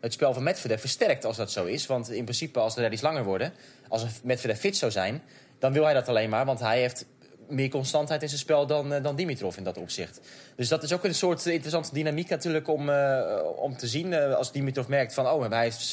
het 0.00 0.12
spel 0.12 0.34
van 0.34 0.42
Medvedev 0.42 0.80
versterkt 0.80 1.24
als 1.24 1.36
dat 1.36 1.52
zo 1.52 1.64
is. 1.64 1.86
Want 1.86 2.10
in 2.10 2.24
principe 2.24 2.58
als 2.58 2.74
de 2.74 2.80
rallies 2.80 3.00
langer 3.00 3.24
worden, 3.24 3.52
als 3.88 4.02
een 4.02 4.10
Medvedev 4.22 4.58
fit 4.58 4.76
zou 4.76 4.92
zijn... 4.92 5.22
dan 5.58 5.72
wil 5.72 5.84
hij 5.84 5.94
dat 5.94 6.08
alleen 6.08 6.30
maar, 6.30 6.44
want 6.44 6.60
hij 6.60 6.80
heeft 6.80 7.06
meer 7.50 7.68
constantheid 7.68 8.22
in 8.22 8.28
zijn 8.28 8.40
spel 8.40 8.66
dan, 8.66 8.92
eh, 8.92 9.02
dan 9.02 9.16
Dimitrov 9.16 9.56
in 9.56 9.64
dat 9.64 9.76
opzicht. 9.76 10.20
Dus 10.56 10.68
dat 10.68 10.82
is 10.82 10.92
ook 10.92 11.04
een 11.04 11.14
soort 11.14 11.46
interessante 11.46 11.94
dynamiek 11.94 12.28
natuurlijk 12.28 12.68
om, 12.68 12.88
eh, 12.88 13.40
om 13.56 13.76
te 13.76 13.86
zien. 13.86 14.12
Eh, 14.12 14.34
als 14.34 14.52
Dimitrov 14.52 14.86
merkt 14.86 15.14
van, 15.14 15.28
oh, 15.28 15.50
hij 15.50 15.66
is, 15.66 15.92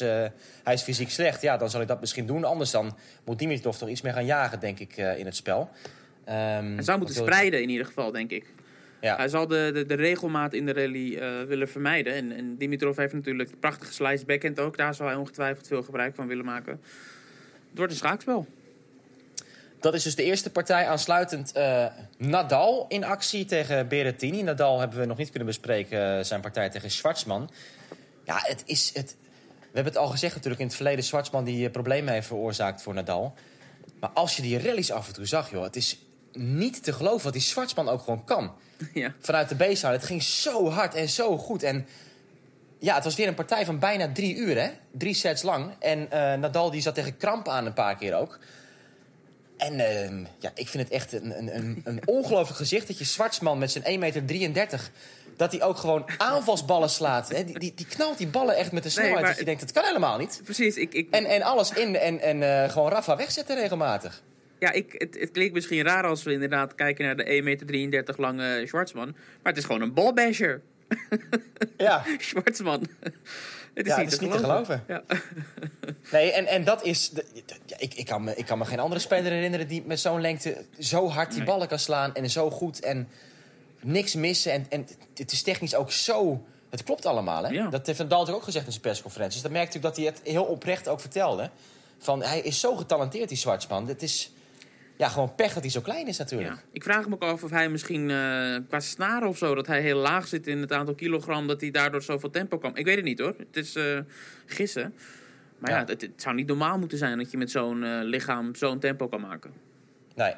hij 0.63 0.73
is 0.73 0.81
fysiek 0.81 1.09
slecht... 1.09 1.41
ja, 1.41 1.57
dan 1.57 1.69
zal 1.69 1.81
ik 1.81 1.87
dat 1.87 1.99
misschien 1.99 2.25
doen. 2.25 2.43
Anders 2.43 2.71
dan 2.71 2.97
moet 3.25 3.39
Dimitrov 3.39 3.77
toch 3.77 3.89
iets 3.89 4.01
meer 4.01 4.13
gaan 4.13 4.25
jagen, 4.25 4.59
denk 4.59 4.79
ik, 4.79 4.97
in 4.97 5.25
het 5.25 5.35
spel. 5.35 5.69
Hij 6.23 6.75
zou 6.79 6.97
moeten 6.97 7.15
spreiden 7.15 7.61
in 7.61 7.69
ieder 7.69 7.85
geval, 7.85 8.11
denk 8.11 8.31
ik. 8.31 8.45
Ja. 9.01 9.15
Hij 9.15 9.27
zal 9.27 9.47
de, 9.47 9.71
de, 9.73 9.85
de 9.85 9.93
regelmaat 9.93 10.53
in 10.53 10.65
de 10.65 10.73
rally 10.73 11.15
eh, 11.15 11.41
willen 11.41 11.69
vermijden. 11.69 12.13
En, 12.13 12.31
en 12.31 12.57
Dimitrov 12.57 12.97
heeft 12.97 13.13
natuurlijk 13.13 13.51
een 13.51 13.59
prachtige 13.59 13.93
slice 13.93 14.25
backhand 14.25 14.59
ook. 14.59 14.77
Daar 14.77 14.93
zal 14.93 15.07
hij 15.07 15.15
ongetwijfeld 15.15 15.67
veel 15.67 15.83
gebruik 15.83 16.15
van 16.15 16.27
willen 16.27 16.45
maken. 16.45 16.79
Het 17.69 17.77
wordt 17.77 17.91
een 17.91 17.97
schaakspel. 17.97 18.47
Dat 19.79 19.93
is 19.93 20.03
dus 20.03 20.15
de 20.15 20.23
eerste 20.23 20.49
partij. 20.49 20.87
Aansluitend 20.87 21.51
eh, 21.51 21.85
Nadal 22.17 22.85
in 22.87 23.03
actie 23.03 23.45
tegen 23.45 23.87
Berrettini. 23.87 24.41
Nadal 24.41 24.79
hebben 24.79 24.99
we 24.99 25.05
nog 25.05 25.17
niet 25.17 25.29
kunnen 25.29 25.47
bespreken, 25.47 26.17
eh, 26.17 26.23
zijn 26.23 26.41
partij 26.41 26.69
tegen 26.69 26.91
Schwartzman. 26.91 27.49
Ja, 28.25 28.39
het 28.41 28.63
is... 28.65 28.91
Het... 28.93 29.15
We 29.59 29.83
hebben 29.83 29.93
het 29.93 30.01
al 30.01 30.11
gezegd 30.11 30.33
natuurlijk 30.33 30.61
in 30.61 30.67
het 30.67 30.75
verleden... 30.75 31.03
Schwartzman 31.03 31.43
die 31.43 31.69
problemen 31.69 32.13
heeft 32.13 32.27
veroorzaakt 32.27 32.81
voor 32.81 32.93
Nadal. 32.93 33.33
Maar 33.99 34.09
als 34.09 34.35
je 34.35 34.41
die 34.41 34.59
rallies 34.59 34.91
af 34.91 35.07
en 35.07 35.13
toe 35.13 35.25
zag, 35.25 35.51
joh... 35.51 35.63
het 35.63 35.75
is 35.75 35.99
niet 36.37 36.83
te 36.83 36.93
geloven 36.93 37.23
wat 37.23 37.33
die 37.33 37.41
Schwartzman 37.41 37.89
ook 37.89 38.01
gewoon 38.01 38.23
kan. 38.23 38.51
ja. 38.93 39.13
Vanuit 39.19 39.49
de 39.49 39.55
baseline. 39.55 39.97
Het 39.97 40.07
ging 40.07 40.23
zo 40.23 40.69
hard 40.69 40.95
en 40.95 41.09
zo 41.09 41.37
goed. 41.37 41.63
En 41.63 41.87
ja, 42.79 42.95
het 42.95 43.03
was 43.03 43.15
weer 43.15 43.27
een 43.27 43.33
partij 43.33 43.65
van 43.65 43.79
bijna 43.79 44.11
drie 44.13 44.35
uur, 44.35 44.61
hè? 44.61 44.69
Drie 44.91 45.13
sets 45.13 45.41
lang. 45.41 45.71
En 45.79 46.11
eh, 46.11 46.33
Nadal 46.33 46.71
die 46.71 46.81
zat 46.81 46.95
tegen 46.95 47.17
kramp 47.17 47.47
aan 47.47 47.65
een 47.65 47.73
paar 47.73 47.95
keer 47.95 48.15
ook. 48.15 48.39
En 49.57 49.79
ehm, 49.79 50.23
ja, 50.39 50.51
ik 50.53 50.67
vind 50.67 50.83
het 50.83 50.91
echt 50.91 51.13
een, 51.13 51.37
een, 51.37 51.55
een, 51.55 51.81
een 51.83 52.01
ongelooflijk 52.17 52.57
gezicht... 52.57 52.87
dat 52.87 52.97
je 52.97 53.05
Zwartsman 53.05 53.57
met 53.57 53.71
zijn 53.71 53.83
1,33 53.83 53.99
meter... 53.99 54.89
dat 55.37 55.51
hij 55.51 55.63
ook 55.63 55.77
gewoon 55.77 56.09
aanvalsballen 56.17 56.89
slaat. 56.89 57.29
Hè? 57.29 57.43
Die, 57.43 57.59
die, 57.59 57.73
die 57.75 57.85
knalt 57.85 58.17
die 58.17 58.27
ballen 58.27 58.55
echt 58.55 58.71
met 58.71 58.85
een 58.85 58.91
snelheid 58.91 59.15
maar 59.19 59.29
dat 59.29 59.37
je 59.37 59.45
denkt... 59.45 59.61
dat 59.61 59.71
kan 59.71 59.83
helemaal 59.83 60.17
niet. 60.17 60.41
Precies. 60.43 60.75
Ik, 60.75 60.93
ik, 60.93 61.07
En, 61.11 61.25
en 61.25 61.41
alles 61.41 61.71
in 61.71 61.95
en, 61.95 62.19
en 62.19 62.63
eh, 62.63 62.69
gewoon 62.69 62.91
Rafa 62.91 63.15
wegzetten 63.15 63.55
regelmatig. 63.55 64.23
Ja, 64.59 64.71
ik, 64.71 64.95
het, 64.97 65.19
het 65.19 65.31
klinkt 65.31 65.53
misschien 65.53 65.83
raar 65.83 66.03
als 66.03 66.23
we 66.23 66.31
inderdaad 66.31 66.75
kijken 66.75 67.05
naar 67.05 67.15
de 67.15 67.57
1,33 67.63 67.65
meter 67.67 68.15
lange 68.17 68.63
Schwartzman. 68.67 69.07
Maar 69.41 69.53
het 69.53 69.57
is 69.57 69.63
gewoon 69.63 69.81
een 69.81 69.93
balbasher. 69.93 70.61
Ja, 71.77 72.03
Schwartzman. 72.17 72.87
het 72.99 73.85
is 73.85 73.95
Ja, 73.95 73.97
niet, 73.97 74.11
het 74.11 74.11
is 74.11 74.17
te, 74.17 74.23
niet 74.23 74.33
te 74.33 74.39
geloven. 74.39 74.83
Ja. 74.87 75.03
Nee, 76.11 76.31
en, 76.31 76.45
en 76.45 76.63
dat 76.63 76.83
is. 76.83 77.09
De, 77.09 77.25
ja, 77.65 77.75
ik, 77.79 77.93
ik, 77.93 78.05
kan 78.05 78.23
me, 78.23 78.35
ik 78.35 78.45
kan 78.45 78.57
me 78.57 78.65
geen 78.65 78.79
andere 78.79 79.01
speler 79.01 79.31
herinneren 79.31 79.67
die 79.67 79.83
met 79.85 79.99
zo'n 79.99 80.21
lengte 80.21 80.65
zo 80.79 81.07
hard 81.09 81.29
die 81.29 81.37
Nee. 81.37 81.47
ballen 81.47 81.67
kan 81.67 81.79
slaan 81.79 82.15
en 82.15 82.29
zo 82.29 82.49
goed 82.49 82.79
en 82.79 83.07
niks 83.81 84.15
missen. 84.15 84.51
En, 84.51 84.65
en 84.69 84.87
het 85.15 85.31
is 85.31 85.41
technisch 85.41 85.75
ook 85.75 85.91
zo. 85.91 86.45
Het 86.69 86.83
klopt 86.83 87.05
allemaal, 87.05 87.43
hè? 87.43 87.69
Dat 87.69 87.85
heeft 87.87 87.99
natuurlijk 87.99 88.29
ook 88.37 88.43
gezegd 88.43 88.65
in 88.65 88.71
zijn 88.71 88.83
persconferenties. 88.83 89.41
Dat 89.41 89.51
merkte 89.51 89.77
ik 89.77 89.83
dat 89.83 89.95
hij 89.95 90.05
het 90.05 90.21
heel 90.23 90.43
oprecht 90.43 90.87
ook 90.87 90.99
vertelde. 90.99 91.49
Van 91.97 92.23
hij 92.23 92.39
is 92.39 92.59
zo 92.59 92.75
getalenteerd, 92.75 93.29
die 93.29 93.37
Zwartsman. 93.37 93.87
Het 93.87 94.01
is 94.01 94.31
ja, 94.97 95.07
gewoon 95.09 95.35
pech 95.35 95.53
dat 95.53 95.63
hij 95.63 95.71
zo 95.71 95.81
klein 95.81 96.07
is, 96.07 96.17
natuurlijk. 96.17 96.49
Ja. 96.53 96.59
Ik 96.71 96.83
vraag 96.83 97.07
me 97.07 97.13
ook 97.13 97.23
af 97.23 97.43
of 97.43 97.49
hij 97.49 97.69
misschien 97.69 98.09
eh, 98.09 98.55
qua 98.67 98.79
snaren 98.79 99.27
of 99.27 99.37
zo, 99.37 99.55
dat 99.55 99.67
hij 99.67 99.81
heel 99.81 99.97
laag 99.97 100.27
zit 100.27 100.47
in 100.47 100.61
het 100.61 100.71
aantal 100.71 100.95
kilogram, 100.95 101.47
dat 101.47 101.61
hij 101.61 101.71
daardoor 101.71 102.01
zoveel 102.01 102.29
tempo 102.29 102.57
kan. 102.57 102.77
Ik 102.77 102.85
weet 102.85 102.95
het 102.95 103.05
niet 103.05 103.19
hoor. 103.19 103.35
Het 103.37 103.57
is 103.57 103.75
eh, 103.75 103.99
gissen. 104.45 104.93
Maar 105.57 105.71
ja, 105.71 105.77
Ja. 105.77 105.85
het, 105.85 106.01
het 106.01 106.11
zou 106.21 106.35
niet 106.35 106.47
normaal 106.47 106.77
moeten 106.77 106.97
zijn 106.97 107.17
dat 107.17 107.31
je 107.31 107.37
met 107.37 107.51
zo'n 107.51 107.83
eh, 107.83 107.99
lichaam 108.01 108.55
zo'n 108.55 108.79
tempo 108.79 109.07
kan 109.07 109.21
maken. 109.21 109.51
Nee. 110.15 110.33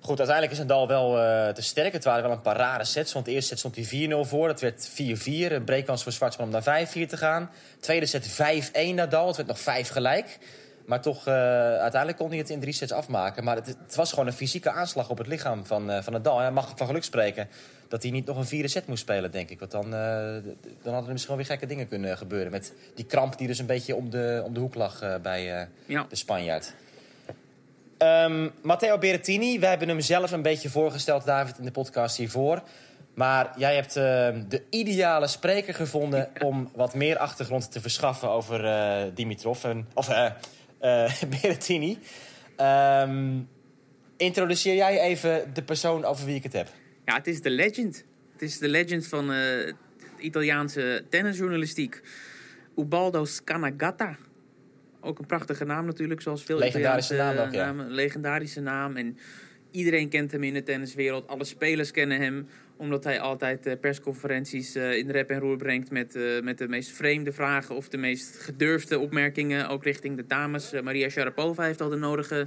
Goed, 0.00 0.18
uiteindelijk 0.18 0.56
is 0.58 0.64
Nadal 0.66 0.88
wel 0.88 1.12
te 1.54 1.62
sterk. 1.62 1.92
Het 1.92 2.04
waren 2.04 2.22
wel 2.22 2.32
een 2.32 2.40
paar 2.40 2.56
rare 2.56 2.84
sets. 2.84 3.12
Want 3.12 3.24
de 3.24 3.32
eerste 3.32 3.48
set 3.48 3.58
stond 3.58 3.76
hij 3.90 4.08
4-0 4.24 4.28
voor. 4.28 4.48
Dat 4.48 4.60
werd 4.60 4.90
4-4. 4.90 5.52
Een 5.52 5.64
breakkans 5.64 6.02
voor 6.02 6.12
Zwartsman 6.12 6.46
om 6.46 6.52
naar 6.52 6.86
5-4 6.88 7.06
te 7.06 7.16
gaan. 7.16 7.50
Tweede 7.80 8.06
set 8.06 8.28
5-1 8.28 8.94
Nadal. 8.94 9.26
Het 9.26 9.36
werd 9.36 9.48
nog 9.48 9.60
5 9.60 9.88
gelijk. 9.88 10.38
Maar 10.88 11.00
toch, 11.00 11.26
eh, 11.26 11.34
uiteindelijk 11.78 12.16
kon 12.16 12.28
hij 12.28 12.38
het 12.38 12.50
in 12.50 12.60
drie 12.60 12.72
sets 12.72 12.92
afmaken. 12.92 13.44
Maar 13.44 13.56
het, 13.56 13.66
het 13.66 13.94
was 13.94 14.10
gewoon 14.10 14.26
een 14.26 14.32
fysieke 14.32 14.70
aanslag 14.70 15.10
op 15.10 15.18
het 15.18 15.26
lichaam 15.26 15.66
van, 15.66 15.90
eh, 15.90 16.02
van 16.02 16.12
Nadal. 16.12 16.36
En 16.36 16.42
hij 16.42 16.52
mag 16.52 16.72
van 16.76 16.86
geluk 16.86 17.04
spreken 17.04 17.48
dat 17.88 18.02
hij 18.02 18.10
niet 18.10 18.26
nog 18.26 18.36
een 18.36 18.46
vierde 18.46 18.68
set 18.68 18.86
moest 18.86 19.00
spelen, 19.00 19.30
denk 19.30 19.50
ik. 19.50 19.58
Want 19.58 19.70
dan, 19.70 19.84
eh, 19.84 19.90
dan 20.82 20.92
hadden 20.92 21.04
er 21.04 21.12
misschien 21.12 21.26
wel 21.26 21.36
weer 21.36 21.46
gekke 21.46 21.66
dingen 21.66 21.88
kunnen 21.88 22.18
gebeuren. 22.18 22.50
Met 22.50 22.72
die 22.94 23.04
kramp 23.04 23.38
die 23.38 23.46
dus 23.46 23.58
een 23.58 23.66
beetje 23.66 23.94
om 23.94 24.10
de, 24.10 24.42
om 24.44 24.54
de 24.54 24.60
hoek 24.60 24.74
lag 24.74 25.20
bij... 25.22 25.68
Ja. 25.86 26.06
de 26.08 26.16
Spanjaard. 26.16 26.74
Ehm, 27.98 28.48
Matteo 28.62 28.98
Berrettini, 28.98 29.58
wij 29.58 29.70
hebben 29.70 29.88
hem 29.88 30.00
zelf 30.00 30.30
een 30.30 30.42
beetje 30.42 30.70
voorgesteld, 30.70 31.24
David, 31.24 31.58
in 31.58 31.64
de 31.64 31.70
podcast 31.70 32.16
hiervoor. 32.16 32.62
Maar 33.14 33.52
jij 33.56 33.74
hebt 33.74 33.96
ehm, 33.96 34.42
de 34.48 34.62
ideale 34.70 35.26
spreker 35.26 35.74
gevonden 35.74 36.28
om 36.42 36.70
wat 36.74 36.94
meer 36.94 37.18
achtergrond 37.18 37.72
te 37.72 37.80
verschaffen 37.80 38.30
over 38.30 38.64
eh, 38.64 39.06
Dimitrov. 39.14 39.64
En, 39.64 39.88
of 39.94 40.08
eh, 40.78 41.22
Berrettini. 41.40 41.98
Ehm, 42.56 43.38
introduceer 44.16 44.74
jij 44.74 45.00
even 45.00 45.54
de 45.54 45.62
persoon 45.62 46.04
over 46.04 46.26
wie 46.26 46.34
ik 46.34 46.42
het 46.42 46.52
heb? 46.52 46.68
Ja, 47.04 47.14
het 47.14 47.26
is 47.26 47.40
de 47.40 47.50
legend. 47.50 48.04
Het 48.32 48.42
is 48.42 48.58
de 48.58 48.68
legend 48.68 49.06
van 49.06 49.26
de 49.26 49.74
Italiaanse 50.18 51.04
tennisjournalistiek. 51.08 52.02
Ubaldo 52.76 53.24
Scanagata. 53.24 54.16
Ook 55.00 55.18
een 55.18 55.26
prachtige 55.26 55.64
naam 55.64 55.86
natuurlijk, 55.86 56.20
zoals 56.20 56.42
veel 56.42 56.58
Legendarische 56.58 57.14
Italiaanse 57.14 57.40
naam 57.40 57.48
ook, 57.48 57.54
ja. 57.54 57.64
namen. 57.64 57.90
Legendarische 57.90 58.60
naam. 58.60 58.96
En 58.96 59.18
iedereen 59.70 60.08
kent 60.08 60.32
hem 60.32 60.42
in 60.42 60.54
de 60.54 60.62
tenniswereld. 60.62 61.28
Alle 61.28 61.44
spelers 61.44 61.90
kennen 61.90 62.20
hem, 62.20 62.48
omdat 62.78 63.04
hij 63.04 63.20
altijd 63.20 63.66
eh, 63.66 63.78
persconferenties 63.80 64.74
eh, 64.74 64.96
in 64.96 65.10
rep 65.10 65.30
en 65.30 65.38
roer 65.38 65.56
brengt 65.56 65.90
met, 65.90 66.14
eh, 66.14 66.40
met 66.42 66.58
de 66.58 66.68
meest 66.68 66.90
vreemde 66.90 67.32
vragen 67.32 67.74
of 67.74 67.88
de 67.88 67.96
meest 67.96 68.38
gedurfde 68.38 68.98
opmerkingen, 68.98 69.68
ook 69.68 69.84
richting 69.84 70.16
de 70.16 70.26
dames. 70.26 70.72
Maria 70.82 71.08
Sharapova 71.08 71.62
heeft 71.62 71.80
al 71.80 71.88
de 71.88 71.96
nodige 71.96 72.46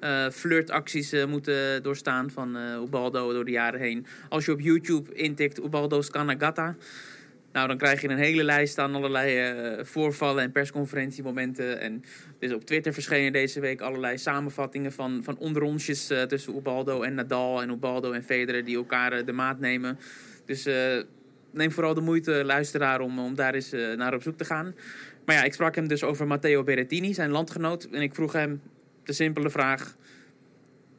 eh, 0.00 0.28
flirtacties 0.30 1.24
moeten 1.26 1.82
doorstaan 1.82 2.30
van 2.30 2.56
eh 2.56 2.80
Ubaldo 2.82 3.32
door 3.32 3.44
de 3.44 3.50
jaren 3.50 3.80
heen. 3.80 4.06
Als 4.28 4.44
je 4.44 4.52
op 4.52 4.60
YouTube 4.60 5.14
intikt 5.14 5.58
Ubaldo 5.58 6.02
Scanagata, 6.02 6.76
nou, 7.52 7.68
dan 7.68 7.76
krijg 7.76 8.00
je 8.00 8.08
een 8.08 8.18
hele 8.18 8.44
lijst 8.44 8.78
aan 8.78 8.94
allerlei 8.94 9.38
eh, 9.38 9.84
voorvallen 9.84 10.42
en 10.42 10.52
persconferentiemomenten. 10.52 11.80
En 11.80 12.04
is 12.38 12.52
op 12.52 12.64
Twitter 12.64 12.92
verschenen 12.92 13.32
deze 13.32 13.60
week 13.60 13.80
allerlei 13.80 14.18
samenvattingen 14.18 14.92
van, 14.92 15.20
van 15.24 15.38
onderrondjes 15.38 16.10
eh, 16.10 16.22
tussen 16.22 16.56
Ubaldo 16.56 17.02
en 17.02 17.14
Nadal 17.14 17.62
en 17.62 17.70
Ubaldo 17.70 18.12
en 18.12 18.24
Federer 18.24 18.64
die 18.64 18.76
elkaar 18.76 19.12
eh, 19.12 19.26
de 19.26 19.32
maat 19.32 19.58
nemen. 19.58 19.98
Dus 20.44 20.68
neem 21.50 21.72
vooral 21.72 21.94
de 21.94 22.00
moeite, 22.00 22.44
luisteraar, 22.44 23.00
om, 23.00 23.18
om 23.18 23.34
daar 23.34 23.54
eens 23.54 23.70
naar 23.96 24.14
op 24.14 24.22
zoek 24.22 24.36
te 24.36 24.44
gaan. 24.44 24.74
Maar 25.24 25.36
ja, 25.36 25.42
ik 25.42 25.52
sprak 25.52 25.74
hem 25.74 25.88
dus 25.88 26.02
over 26.02 26.26
Matteo 26.26 26.62
Berrettini, 26.62 27.14
zijn 27.14 27.30
landgenoot. 27.30 27.84
En 27.84 28.02
ik 28.02 28.14
vroeg 28.14 28.32
hem 28.32 28.62
de 29.04 29.12
simpele 29.12 29.50
vraag, 29.50 29.96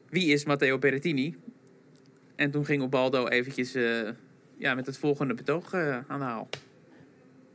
wie 0.09 0.31
is 0.31 0.45
Matteo 0.45 0.77
Berrettini? 0.77 1.35
En 2.35 2.51
toen 2.51 2.65
ging 2.65 2.83
Ubaldo 2.83 3.27
eventjes 3.27 3.75
ja, 4.57 4.75
met 4.75 4.85
het 4.85 4.97
volgende 4.97 5.33
betoog 5.33 5.73
eh, 5.73 5.97
aan 6.07 6.19
de 6.19 6.25
haal. 6.25 6.49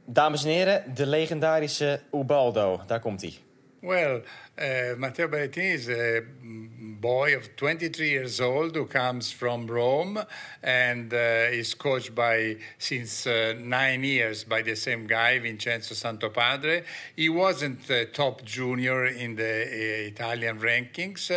Dames 0.04 0.44
en 0.44 0.50
heren, 0.50 0.94
de 0.94 1.06
legendarische 1.06 2.00
Ubaldo. 2.12 2.80
Daar 2.86 3.00
komt 3.00 3.20
hij. 3.20 3.34
Well, 3.80 4.22
uh, 4.58 4.96
Matteo 4.98 5.28
Berrettini 5.28 5.74
is 5.74 5.88
a 5.88 6.22
boy 7.00 7.36
of 7.36 7.54
23 7.56 8.10
years 8.10 8.40
old 8.40 8.74
who 8.74 8.86
comes 8.86 9.30
from 9.30 9.68
Rome 9.68 10.18
and 10.62 11.12
uh, 11.14 11.16
is 11.16 11.74
coached 11.74 12.14
by 12.14 12.56
since 12.76 13.26
uh, 13.26 13.54
nine 13.56 14.02
years 14.02 14.42
by 14.42 14.62
the 14.62 14.74
same 14.74 15.06
guy, 15.06 15.38
Vincenzo 15.38 15.94
Santopadre. 15.94 16.84
He 17.14 17.28
wasn't 17.28 17.88
a 17.88 18.06
top 18.06 18.44
junior 18.44 19.06
in 19.06 19.36
the 19.36 20.06
Italian 20.06 20.58
rankings. 20.58 21.30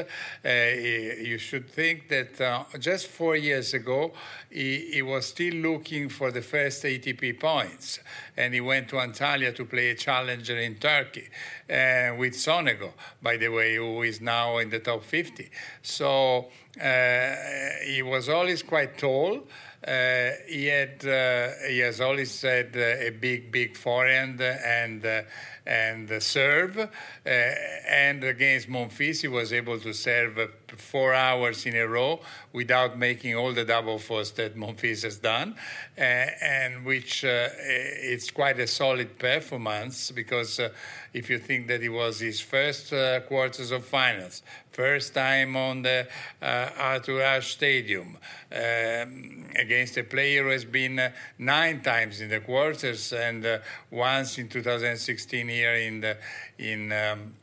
You 0.43 1.37
should 1.37 1.69
think 1.69 2.09
that 2.09 2.41
uh, 2.41 2.63
just 2.79 3.07
four 3.07 3.35
years 3.35 3.73
ago 3.75 4.13
he, 4.49 4.89
he 4.93 5.01
was 5.01 5.27
still 5.27 5.53
looking 5.53 6.09
for 6.09 6.31
the 6.31 6.41
first 6.41 6.83
ATP 6.83 7.39
points, 7.39 7.99
and 8.35 8.53
he 8.53 8.61
went 8.61 8.89
to 8.89 8.95
Antalya 8.95 9.55
to 9.55 9.65
play 9.65 9.89
a 9.89 9.95
challenger 9.95 10.57
in 10.57 10.75
Turkey 10.75 11.29
with 11.69 12.33
Sonego, 12.33 12.91
by 13.21 13.37
the 13.37 13.49
way, 13.49 13.75
who 13.75 14.01
is 14.03 14.21
now 14.21 14.57
in 14.57 14.69
the 14.69 14.79
top 14.79 15.03
50. 15.03 15.49
So 15.81 16.49
he 16.75 18.01
was 18.01 18.29
always 18.29 18.63
quite 18.63 18.97
tall. 18.97 19.47
Uh, 19.85 20.29
he 20.47 20.67
had 20.67 21.03
uh, 21.03 21.49
he 21.67 21.79
has 21.79 21.99
always 21.99 22.39
had 22.39 22.69
uh, 22.75 23.07
a 23.07 23.09
big 23.09 23.51
big 23.51 23.75
forehand 23.75 24.39
and 24.39 25.03
uh, 25.03 25.23
and 25.65 26.21
serve 26.21 26.77
uh, 26.77 26.87
and 27.25 28.23
against 28.23 28.67
Monfils 28.67 29.21
he 29.21 29.27
was 29.27 29.53
able 29.53 29.79
to 29.79 29.93
serve 29.93 30.37
uh, 30.37 30.47
four 30.75 31.13
hours 31.13 31.65
in 31.65 31.75
a 31.75 31.87
row 31.87 32.19
without 32.51 32.97
making 32.97 33.35
all 33.35 33.53
the 33.53 33.63
double 33.63 33.99
faults 33.99 34.31
that 34.31 34.55
Monfils 34.55 35.03
has 35.03 35.17
done 35.17 35.55
uh, 35.97 36.01
and 36.01 36.83
which 36.83 37.23
uh, 37.23 37.49
it's 37.59 38.31
quite 38.31 38.59
a 38.59 38.67
solid 38.67 39.19
performance 39.19 40.11
because 40.11 40.59
uh, 40.59 40.69
if 41.13 41.29
you 41.29 41.37
think 41.37 41.67
that 41.67 41.81
it 41.83 41.89
was 41.89 42.19
his 42.19 42.41
first 42.41 42.91
uh, 42.91 43.19
quarters 43.21 43.71
of 43.71 43.85
finals 43.85 44.41
first 44.71 45.13
time 45.13 45.55
on 45.55 45.81
the 45.81 46.07
uh, 46.41 46.69
Arthur 46.77 47.21
Ashe 47.21 47.51
Stadium. 47.51 48.17
Um, 48.51 49.41
against 49.55 49.97
a 49.97 50.03
player 50.03 50.43
who 50.43 50.49
has 50.49 50.65
been 50.65 50.99
uh, 50.99 51.11
nine 51.37 51.81
times 51.81 52.21
in 52.21 52.29
the 52.29 52.39
quarters 52.39 53.13
and 53.13 53.45
uh, 53.45 53.59
once 53.89 54.37
in 54.37 54.47
2016 54.47 55.47
here 55.47 55.75
in 55.75 56.01
the 56.01 56.17
in 56.57 56.91
um, 56.91 57.33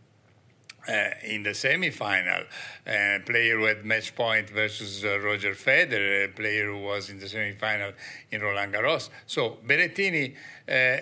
uh, 0.88 1.10
in 1.22 1.42
the 1.42 1.50
semifinal, 1.50 2.44
a 2.86 3.20
player 3.24 3.58
who 3.58 3.64
had 3.64 3.84
match 3.84 4.14
point 4.14 4.48
versus 4.50 5.04
uh, 5.04 5.18
Roger 5.20 5.52
Federer, 5.52 6.24
a 6.24 6.28
player 6.28 6.66
who 6.66 6.78
was 6.78 7.10
in 7.10 7.18
the 7.18 7.28
semi-final 7.28 7.92
in 8.30 8.40
Roland 8.40 8.72
Garros. 8.72 9.10
So 9.26 9.58
Berrettini 9.66 10.34
uh, 10.68 10.72
uh, 10.72 10.98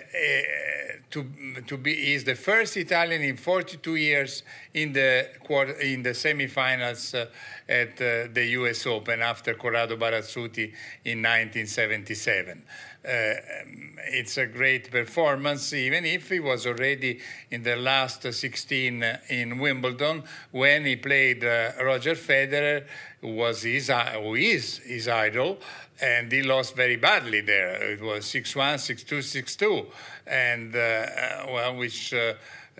to 1.09 1.25
to 1.67 1.77
be 1.77 2.13
is 2.13 2.23
the 2.23 2.35
first 2.35 2.75
Italian 2.77 3.21
in 3.21 3.37
42 3.37 3.95
years 3.95 4.43
in 4.73 4.93
the 4.93 5.29
quarter 5.43 5.73
in 5.73 6.03
the 6.03 6.13
semi-finals 6.13 7.13
uh, 7.13 7.25
at 7.67 7.93
uh, 8.01 8.27
the 8.33 8.45
U.S. 8.59 8.85
Open 8.85 9.21
after 9.21 9.53
Corrado 9.53 9.95
Barazzuti 9.95 10.73
in 11.05 11.21
1977. 11.21 12.63
Uh, 13.07 13.35
it's 14.09 14.37
a 14.37 14.45
great 14.45 14.91
performance, 14.91 15.71
even 15.73 16.05
if 16.05 16.29
he 16.29 16.39
was 16.39 16.67
already 16.67 17.19
in 17.49 17.63
the 17.63 17.75
last 17.75 18.21
16 18.33 19.03
in 19.29 19.59
Wimbledon 19.59 20.23
when 20.51 20.85
he 20.85 20.95
played 20.95 21.43
uh, 21.43 21.71
Roger 21.81 22.15
Federer, 22.15 22.85
who 23.21 23.35
was 23.35 23.63
his 23.63 23.89
who 23.89 24.35
is 24.35 24.79
his 24.79 25.07
idol, 25.07 25.59
and 26.01 26.31
he 26.31 26.43
lost 26.43 26.75
very 26.75 26.97
badly 26.97 27.41
there. 27.41 27.91
It 27.93 28.01
was 28.01 28.25
6-1, 28.25 28.75
6-2, 28.75 29.57
6-2, 29.57 29.85
and 30.27 30.75
uh, 30.75 31.45
well, 31.51 31.75
which. 31.77 32.13
Uh, 32.13 32.33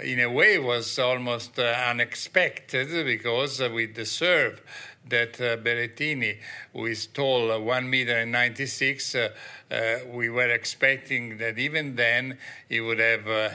in 0.03 0.19
a 0.19 0.29
way, 0.29 0.59
was 0.59 0.99
almost 0.99 1.57
uh, 1.57 1.73
unexpected 1.87 2.87
because 3.03 3.59
uh, 3.59 3.67
with 3.73 3.95
the 3.95 4.05
serve 4.05 4.61
that 5.09 5.39
uh, 5.39 5.57
Berrettini, 5.57 6.37
who 6.73 6.85
is 6.85 7.07
tall, 7.07 7.51
uh, 7.51 7.59
one 7.59 7.89
meter 7.89 8.15
and 8.17 8.31
96, 8.31 9.15
uh, 9.15 9.29
uh, 9.71 9.97
we 10.11 10.29
were 10.29 10.49
expecting 10.49 11.37
that 11.37 11.57
even 11.57 11.95
then 11.95 12.37
he 12.69 12.79
would 12.79 12.99
have 12.99 13.27
uh, 13.27 13.49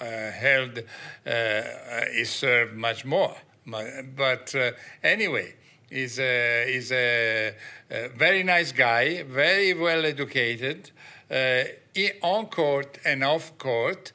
uh, 0.00 0.30
held 0.32 0.82
his 2.12 2.30
serve 2.30 2.74
much 2.74 3.04
more. 3.04 3.36
But 3.66 4.54
anyway, 5.02 5.54
he's 5.88 6.18
a, 6.18 6.70
he's 6.70 6.92
a, 6.92 7.54
a 7.90 8.08
very 8.08 8.42
nice 8.42 8.72
guy, 8.72 9.22
very 9.22 9.72
well 9.74 10.04
educated, 10.04 10.90
on 12.22 12.46
court 12.46 12.98
and 13.04 13.24
off 13.24 13.56
court, 13.58 14.12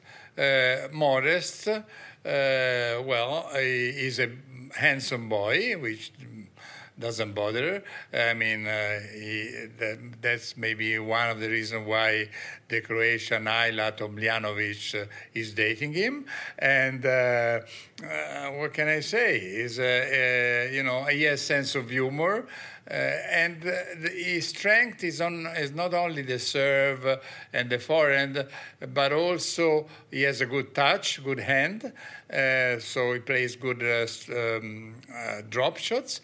modest. 0.92 1.68
Well, 2.24 3.50
he- 3.54 3.92
he's 3.92 4.18
a 4.20 4.30
handsome 4.76 5.28
boy, 5.28 5.74
which 5.78 6.12
doesn't 7.00 7.32
bother. 7.32 7.82
I 8.12 8.34
mean, 8.34 8.66
uh, 8.66 9.00
he, 9.12 9.66
that, 9.78 9.98
that's 10.20 10.56
maybe 10.56 10.98
one 10.98 11.30
of 11.30 11.40
the 11.40 11.48
reasons 11.48 11.86
why 11.86 12.28
the 12.68 12.80
Croatian 12.80 13.44
Ayla 13.44 13.96
Tomljanovic 13.96 15.02
uh, 15.02 15.06
is 15.34 15.54
dating 15.54 15.94
him. 15.94 16.26
And 16.58 17.04
uh, 17.04 17.08
uh, 17.08 18.50
what 18.58 18.72
can 18.74 18.88
I 18.88 19.00
say? 19.00 19.38
Is 19.38 19.78
uh, 19.78 19.82
uh, 19.82 20.72
you 20.72 20.82
know 20.82 21.04
he 21.04 21.22
has 21.24 21.40
sense 21.40 21.74
of 21.74 21.90
humor. 21.90 22.46
Uh, 22.90 22.94
and 22.94 23.62
uh, 23.62 23.70
the, 24.02 24.08
his 24.08 24.48
strength 24.48 25.04
is 25.04 25.20
on 25.20 25.46
is 25.56 25.72
not 25.72 25.94
only 25.94 26.22
the 26.22 26.38
serve 26.40 27.20
and 27.52 27.70
the 27.70 27.78
forehand, 27.78 28.44
but 28.94 29.12
also 29.12 29.86
he 30.10 30.22
has 30.22 30.40
a 30.40 30.46
good 30.46 30.74
touch, 30.74 31.22
good 31.22 31.38
hand. 31.38 31.92
Uh, 32.32 32.80
so 32.80 33.12
he 33.12 33.20
plays 33.20 33.54
good 33.54 33.82
uh, 33.82 34.06
um, 34.36 34.94
uh, 35.14 35.42
drop 35.48 35.76
shots, 35.76 36.20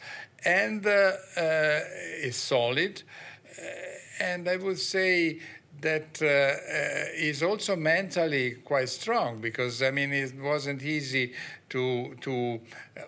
and 0.47 0.87
uh, 0.87 1.13
uh, 1.37 1.81
is 2.23 2.37
solid. 2.37 3.03
Uh, 3.59 3.63
and 4.21 4.49
I 4.49 4.57
would 4.57 4.79
say 4.79 5.41
that 5.83 6.23
uh, 6.23 7.13
also 7.43 7.77
mentally 7.77 8.53
quite 8.65 8.89
strong 8.89 9.41
because 9.41 9.83
I 9.83 9.91
mean 9.91 10.13
it 10.13 10.35
wasn't 10.41 10.83
easy 10.83 11.35
to 11.71 12.15
to 12.23 12.61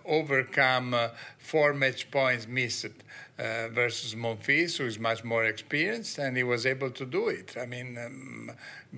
overcome 0.04 0.92
uh, 0.92 1.08
four 1.38 1.72
match 1.72 2.10
points 2.10 2.46
missed 2.46 2.90
uh, 3.38 3.68
versus 3.68 4.14
Monfils, 4.14 4.76
who 4.78 4.86
is 4.86 4.98
much 4.98 5.22
more 5.24 5.44
experienced, 5.44 6.18
and 6.18 6.36
he 6.36 6.42
was 6.42 6.66
able 6.66 6.90
to 6.90 7.04
do 7.04 7.28
it. 7.28 7.56
I 7.60 7.66
mean, 7.66 7.96
um, 7.96 8.50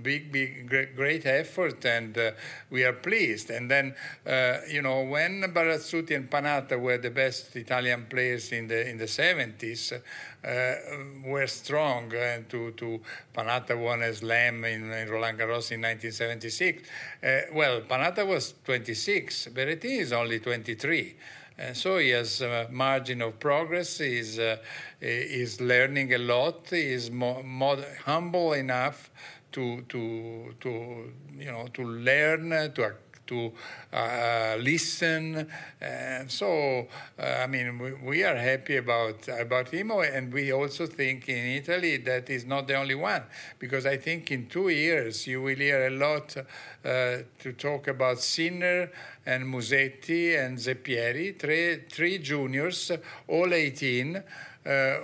big, 0.03 0.33
big, 0.33 0.69
great, 0.69 0.97
great 0.97 1.27
effort, 1.27 1.85
and 1.85 2.17
uh, 2.17 2.31
we 2.71 2.85
are 2.85 2.93
pleased. 2.93 3.51
And 3.51 3.71
then, 3.71 3.95
uh, 4.27 4.59
you 4.69 4.83
know, 4.83 5.03
when 5.03 5.43
Barazzuti 5.55 6.17
and 6.17 6.31
Panatta 6.31 6.79
were 6.79 6.99
the 6.99 7.11
best 7.11 7.55
Italian 7.57 8.07
players 8.09 8.53
in 8.53 8.69
the 8.69 8.89
in 8.89 8.97
the 8.97 9.05
70s, 9.05 10.01
uh, 10.45 10.75
were 11.25 11.47
strong. 11.47 12.13
And 12.15 12.49
to, 12.49 12.71
to 12.73 13.01
Panatta 13.35 13.79
won 13.79 14.03
a 14.03 14.15
slam 14.15 14.65
in, 14.65 14.91
in 14.91 15.09
Roland 15.09 15.39
Garros 15.39 15.73
in 15.73 15.83
1976. 15.83 16.89
Uh, 17.23 17.41
well, 17.53 17.83
Panatta 17.83 18.27
was 18.27 18.55
26. 18.65 19.49
Berrettini 19.49 20.01
is 20.01 20.13
only 20.13 20.41
23. 20.41 21.17
And 21.61 21.77
so 21.77 21.99
he 21.99 22.09
has 22.11 22.41
a 22.41 22.69
margin 22.71 23.21
of 23.21 23.39
progress. 23.39 23.99
He's, 23.99 24.39
uh, 24.39 24.57
he's 24.99 25.61
learning 25.61 26.15
a 26.15 26.19
lot. 26.19 26.71
He 26.71 26.93
is 26.93 27.11
mo- 27.11 27.43
mod- 27.43 27.85
humble 28.07 28.55
enough 28.55 29.11
to, 29.53 29.83
to, 29.83 30.55
to, 30.59 31.13
you 31.37 31.53
know, 31.53 31.69
to 31.75 31.83
learn, 31.83 32.51
uh, 32.51 32.69
to, 32.69 32.95
to 33.31 33.53
uh, 33.93 34.57
listen. 34.61 35.49
And 35.81 36.31
so, 36.31 36.89
uh, 37.19 37.23
I 37.23 37.47
mean, 37.47 37.79
we, 37.79 37.93
we 37.95 38.25
are 38.25 38.37
happy 38.37 38.77
about, 38.77 39.29
about 39.29 39.71
him. 39.71 39.91
And 39.91 40.33
we 40.33 40.53
also 40.53 40.87
think 40.87 41.29
in 41.29 41.47
Italy 41.63 41.97
that 41.99 42.29
he's 42.29 42.45
not 42.45 42.67
the 42.67 42.75
only 42.75 42.97
one. 42.97 43.23
Because 43.59 43.87
I 43.87 43.97
think 43.97 44.31
in 44.31 44.47
two 44.47 44.69
years 44.69 45.27
you 45.27 45.41
will 45.43 45.57
hear 45.57 45.87
a 45.87 45.91
lot 45.91 46.37
uh, 46.37 46.45
to 47.39 47.53
talk 47.57 47.89
about 47.89 48.21
Sinner 48.21 48.91
and 49.25 49.45
Musetti 49.45 50.37
and 50.37 50.59
Zeppieri, 50.59 51.39
three, 51.39 51.83
three 51.89 52.19
juniors, 52.19 52.91
all 53.29 53.53
18, 53.53 54.17
uh, 54.17 54.23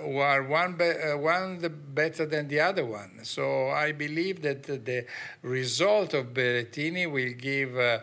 who 0.01 0.19
are 0.19 0.43
one, 0.43 0.73
be- 0.73 0.99
uh, 0.99 1.17
one 1.17 1.59
better 1.93 2.25
than 2.25 2.47
the 2.47 2.59
other 2.59 2.85
one. 2.85 3.19
So 3.23 3.69
I 3.69 3.91
believe 3.91 4.41
that 4.41 4.63
the, 4.63 5.05
result 5.41 6.13
of 6.13 6.33
Berrettini 6.33 7.05
will 7.11 7.33
give 7.33 7.77
uh, 7.77 7.99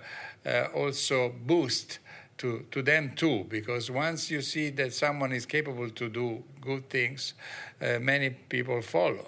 uh, 0.46 0.68
also 0.74 1.32
boost 1.46 1.98
to, 2.38 2.64
to 2.70 2.82
them 2.82 3.12
too, 3.14 3.44
because 3.48 3.90
once 3.90 4.30
you 4.30 4.42
see 4.42 4.70
that 4.70 4.92
someone 4.92 5.32
is 5.32 5.46
capable 5.46 5.90
to 5.90 6.08
do 6.08 6.42
good 6.60 6.88
things, 6.88 7.34
uh, 7.80 7.98
many 8.00 8.30
people 8.30 8.82
follow. 8.82 9.26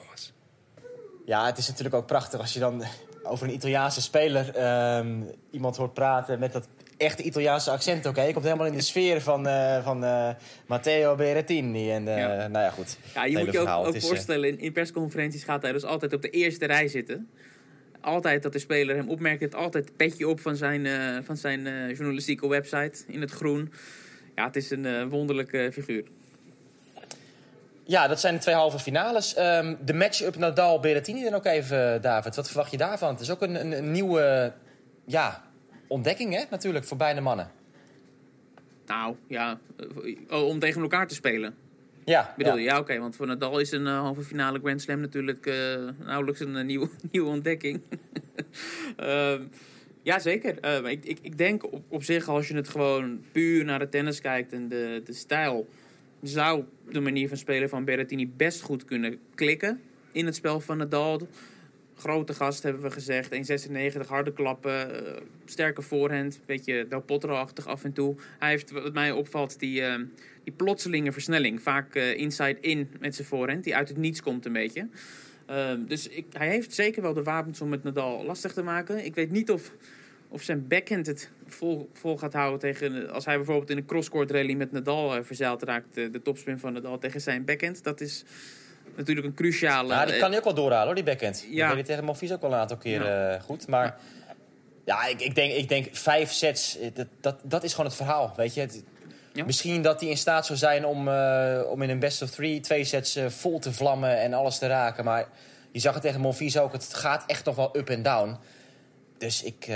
Ja, 1.27 1.47
het 1.47 1.59
is 1.59 1.69
natuurlijk 1.69 1.95
ook 1.95 2.07
prachtig 2.07 2.41
als 2.41 2.53
je 2.53 2.59
dan 2.59 2.85
over 3.23 3.47
een 3.47 3.55
Italiaanse 3.55 4.03
speler 4.03 4.57
ehm, 4.57 5.23
iemand 5.51 5.77
hoort 5.77 5.95
praten 5.95 6.39
met 6.39 6.53
dat 6.53 6.69
echte 6.97 7.23
Italiaanse 7.23 7.71
accent. 7.71 8.07
Oké, 8.07 8.23
je 8.23 8.33
komt 8.33 8.45
helemaal 8.45 8.67
in 8.67 8.73
de 8.73 8.81
sfeer 8.81 9.21
van, 9.21 9.47
eh, 9.47 9.85
van 9.85 10.05
eh, 10.05 10.29
Matteo 10.67 11.15
Berrettini. 11.15 11.91
En 11.91 12.09
eh, 12.09 12.19
Ja. 12.19 12.49
nou 12.49 12.65
ja, 12.65 12.71
goed. 12.71 12.97
Ja, 13.15 13.23
Het 13.23 13.33
je 13.33 13.39
moet 13.39 13.53
je 13.53 13.61
ook, 13.61 13.69
ook 13.69 13.87
Het 13.87 13.95
is, 13.95 14.07
voorstellen, 14.07 14.59
in, 14.59 14.73
persconferenties 14.73 15.45
gaat 15.45 15.63
hij 15.63 15.73
dus 15.73 15.85
altijd 15.85 16.13
op 16.13 16.23
de 16.23 16.31
eerste 16.31 16.67
rij 16.67 16.89
zitten. 16.89 17.29
Altijd 18.01 18.43
dat 18.43 18.53
de 18.53 18.59
speler 18.59 18.97
hem 18.97 19.09
opmerkt, 19.09 19.41
heeft 19.41 19.55
altijd 19.55 19.85
het 19.85 19.97
petje 19.97 20.29
op 20.29 20.41
van 20.41 20.57
zijn, 20.57 20.89
van 21.25 21.37
zijn 21.37 21.63
journalistieke 21.89 22.49
website 22.49 23.05
in 23.07 23.21
het 23.21 23.31
groen. 23.31 23.73
Ja, 24.35 24.45
het 24.45 24.57
is 24.57 24.71
een 24.71 25.09
wonderlijke 25.09 25.71
figuur. 25.73 26.05
Ja, 27.85 28.09
dat 28.09 28.21
zijn 28.21 28.35
de 28.35 28.41
twee 28.41 28.55
halve 28.55 28.79
finales. 28.79 29.35
Ehm, 29.35 29.75
de 29.85 29.95
match-up 29.95 30.37
Nadal-Berrettini 30.37 31.23
dan 31.23 31.35
ook 31.35 31.45
even, 31.45 32.03
David. 32.03 32.37
Wat 32.37 32.47
verwacht 32.47 32.71
je 32.71 32.77
daarvan? 32.77 33.09
Het 33.09 33.21
is 33.21 33.31
ook 33.31 33.43
een, 33.43 33.61
een, 33.61 33.73
een 33.73 33.93
nieuwe 33.93 34.53
ja, 35.05 35.46
ontdekking, 35.87 36.35
hè, 36.35 36.45
natuurlijk, 36.51 36.85
voor 36.85 36.97
beide 36.97 37.21
mannen. 37.21 37.51
Nou, 38.87 39.17
ja, 39.27 39.59
eh, 39.77 40.39
oh, 40.39 40.47
om 40.47 40.59
tegen 40.59 40.83
elkaar 40.83 41.07
te 41.09 41.15
spelen. 41.15 41.55
Ja, 42.05 42.35
Bedoel 42.37 42.53
ja. 42.53 42.59
je? 42.59 42.65
Ja, 42.65 42.79
oké, 42.79 42.99
want 42.99 43.17
voor 43.17 43.27
Nadal 43.27 43.59
is 43.59 43.71
een 43.71 43.87
eh, 43.87 43.99
halve 43.99 44.23
finale 44.23 44.59
Grand 44.59 44.83
Slam 44.83 45.01
natuurlijk 45.01 45.47
eh, 45.47 45.55
nauwelijks 46.05 46.41
een 46.41 46.57
eh, 46.57 46.65
nieuw, 46.65 46.89
nieuwe 47.13 47.29
ontdekking. 47.29 47.81
Ehm 48.97 49.43
ja, 50.07 50.19
zeker. 50.19 50.59
Ehm, 50.61 50.87
ik, 50.87 51.05
ik, 51.05 51.19
ik 51.23 51.39
denk 51.39 51.73
op, 51.73 51.83
op 51.89 52.03
zich, 52.03 52.29
als 52.29 52.49
je 52.49 52.55
het 52.55 52.69
gewoon 52.69 53.21
puur 53.33 53.65
naar 53.65 53.79
de 53.79 53.89
tennis 53.89 54.21
kijkt 54.21 54.53
en 54.53 54.69
de, 54.69 55.03
de 55.05 55.13
stijl, 55.13 55.69
zou 56.23 56.65
de 56.91 57.01
manier 57.01 57.29
van 57.29 57.37
spelen 57.37 57.69
van 57.69 57.85
Berrettini 57.85 58.29
best 58.37 58.61
goed 58.63 58.85
kunnen 58.85 59.19
klikken 59.35 59.81
in 60.13 60.27
het 60.27 60.35
spel 60.35 60.61
van 60.61 60.77
Nadal. 60.77 61.29
Grote 61.99 62.35
gast 62.35 62.63
hebben 62.63 62.83
we 62.83 62.91
gezegd, 62.91 63.33
1,96, 64.01 64.09
harde 64.09 64.33
klappen, 64.33 65.07
eh, 65.07 65.23
sterke 65.45 65.83
voorhand, 65.83 66.41
beetje 66.47 66.87
Del 66.89 67.01
Potro-achtig 67.01 67.67
af 67.67 67.85
en 67.85 67.93
toe. 67.93 68.17
Hij 68.39 68.49
heeft, 68.49 68.71
wat 68.71 68.93
mij 68.93 69.13
opvalt, 69.13 69.59
die, 69.59 69.83
eh, 69.83 70.01
die 70.45 70.53
plotselinge 70.53 71.13
versnelling. 71.13 71.63
Vaak 71.63 71.95
eh, 71.95 72.19
inside-in 72.19 72.91
met 73.01 73.15
zijn 73.15 73.29
voorhand, 73.29 73.65
die 73.65 73.77
uit 73.77 73.89
het 73.89 73.97
niets 73.97 74.23
komt 74.23 74.47
een 74.47 74.53
beetje. 74.53 74.89
Ehm, 75.47 75.85
dus 75.87 76.09
ik, 76.09 76.27
hij 76.33 76.49
heeft 76.49 76.75
zeker 76.75 77.03
wel 77.03 77.13
de 77.13 77.23
wapens 77.23 77.61
om 77.61 77.73
het 77.73 77.83
Nadal 77.83 78.25
lastig 78.25 78.53
te 78.53 78.63
maken. 78.63 79.05
Ik 79.05 79.15
weet 79.15 79.31
niet 79.31 79.51
of, 79.51 79.73
of 80.29 80.43
zijn 80.43 80.67
backhand 80.69 81.07
het 81.07 81.31
vol, 81.47 81.91
vol 81.93 82.19
gaat 82.19 82.33
houden 82.33 82.61
tegen... 82.61 83.11
Als 83.11 83.25
hij 83.25 83.37
bijvoorbeeld 83.37 83.71
in 83.71 83.77
een 83.77 83.87
crosscourt 83.87 84.31
rally 84.31 84.55
met 84.55 84.73
Nadal 84.73 85.17
uh, 85.17 85.23
verzeild 85.23 85.63
raakt... 85.63 85.95
De 85.95 86.23
topspin 86.23 86.59
van 86.59 86.73
Nadal 86.73 86.99
tegen 86.99 87.21
zijn 87.21 87.45
backhand. 87.45 87.85
Dat 87.85 88.01
is 88.01 88.25
natuurlijk 88.97 89.27
een 89.27 89.35
cruciale... 89.35 89.89
Ja, 89.95 90.05
die 90.07 90.19
kan 90.19 90.29
hij 90.29 90.39
ook 90.39 90.45
wel 90.45 90.55
doorhalen 90.55 90.87
hoor, 90.87 90.95
die 90.95 91.05
backhand. 91.05 91.47
Ja. 91.51 91.67
Dat 91.67 91.77
deed 91.77 91.85
tegen 91.85 92.05
Monfils 92.05 92.33
ook 92.33 92.41
wel 92.41 92.53
een 92.53 92.59
aantal 92.59 92.77
keer 92.77 93.05
Ja. 93.05 93.35
eh, 93.35 93.43
goed. 93.43 93.67
Maar 93.69 93.97
ja, 94.85 95.07
ik, 95.07 95.21
ik, 95.21 95.35
denk, 95.35 95.53
ik 95.53 95.69
denk 95.69 95.89
vijf 95.93 96.33
sets, 96.33 96.79
eh, 96.79 96.89
dat, 96.95 97.07
dat, 97.21 97.37
dat 97.43 97.65
is 97.65 97.71
gewoon 97.71 97.87
het 97.87 97.95
verhaal, 97.97 98.33
weet 98.37 98.55
je. 98.55 98.61
Het- 98.61 98.83
Ja. 99.33 99.45
Misschien 99.45 99.83
dat 99.83 100.01
hij 100.01 100.11
in 100.11 100.17
staat 100.17 100.47
zou 100.47 100.59
zijn 100.59 100.85
om, 100.87 101.09
eh, 101.09 101.61
om 101.69 101.83
in 101.83 101.91
een 101.91 101.99
best 101.99 102.23
of 102.23 102.31
three 102.31 102.61
twee 102.61 102.85
sets 102.85 103.17
eh, 103.17 103.27
vol 103.29 103.59
te 103.59 103.73
vlammen 103.73 104.21
en 104.21 104.33
alles 104.35 104.59
te 104.59 104.67
raken. 104.67 105.05
Maar 105.05 105.29
je 105.73 105.81
zag 105.81 105.93
het 105.95 106.03
tegen 106.03 106.21
Monfils 106.21 106.59
ook, 106.59 106.73
het 106.73 106.95
gaat 106.95 107.25
echt 107.27 107.45
nog 107.45 107.57
wel 107.57 107.77
up 107.77 107.89
en 107.91 108.03
down. 108.03 108.37
Dus 109.19 109.43
ik, 109.43 109.65
eh 109.69 109.75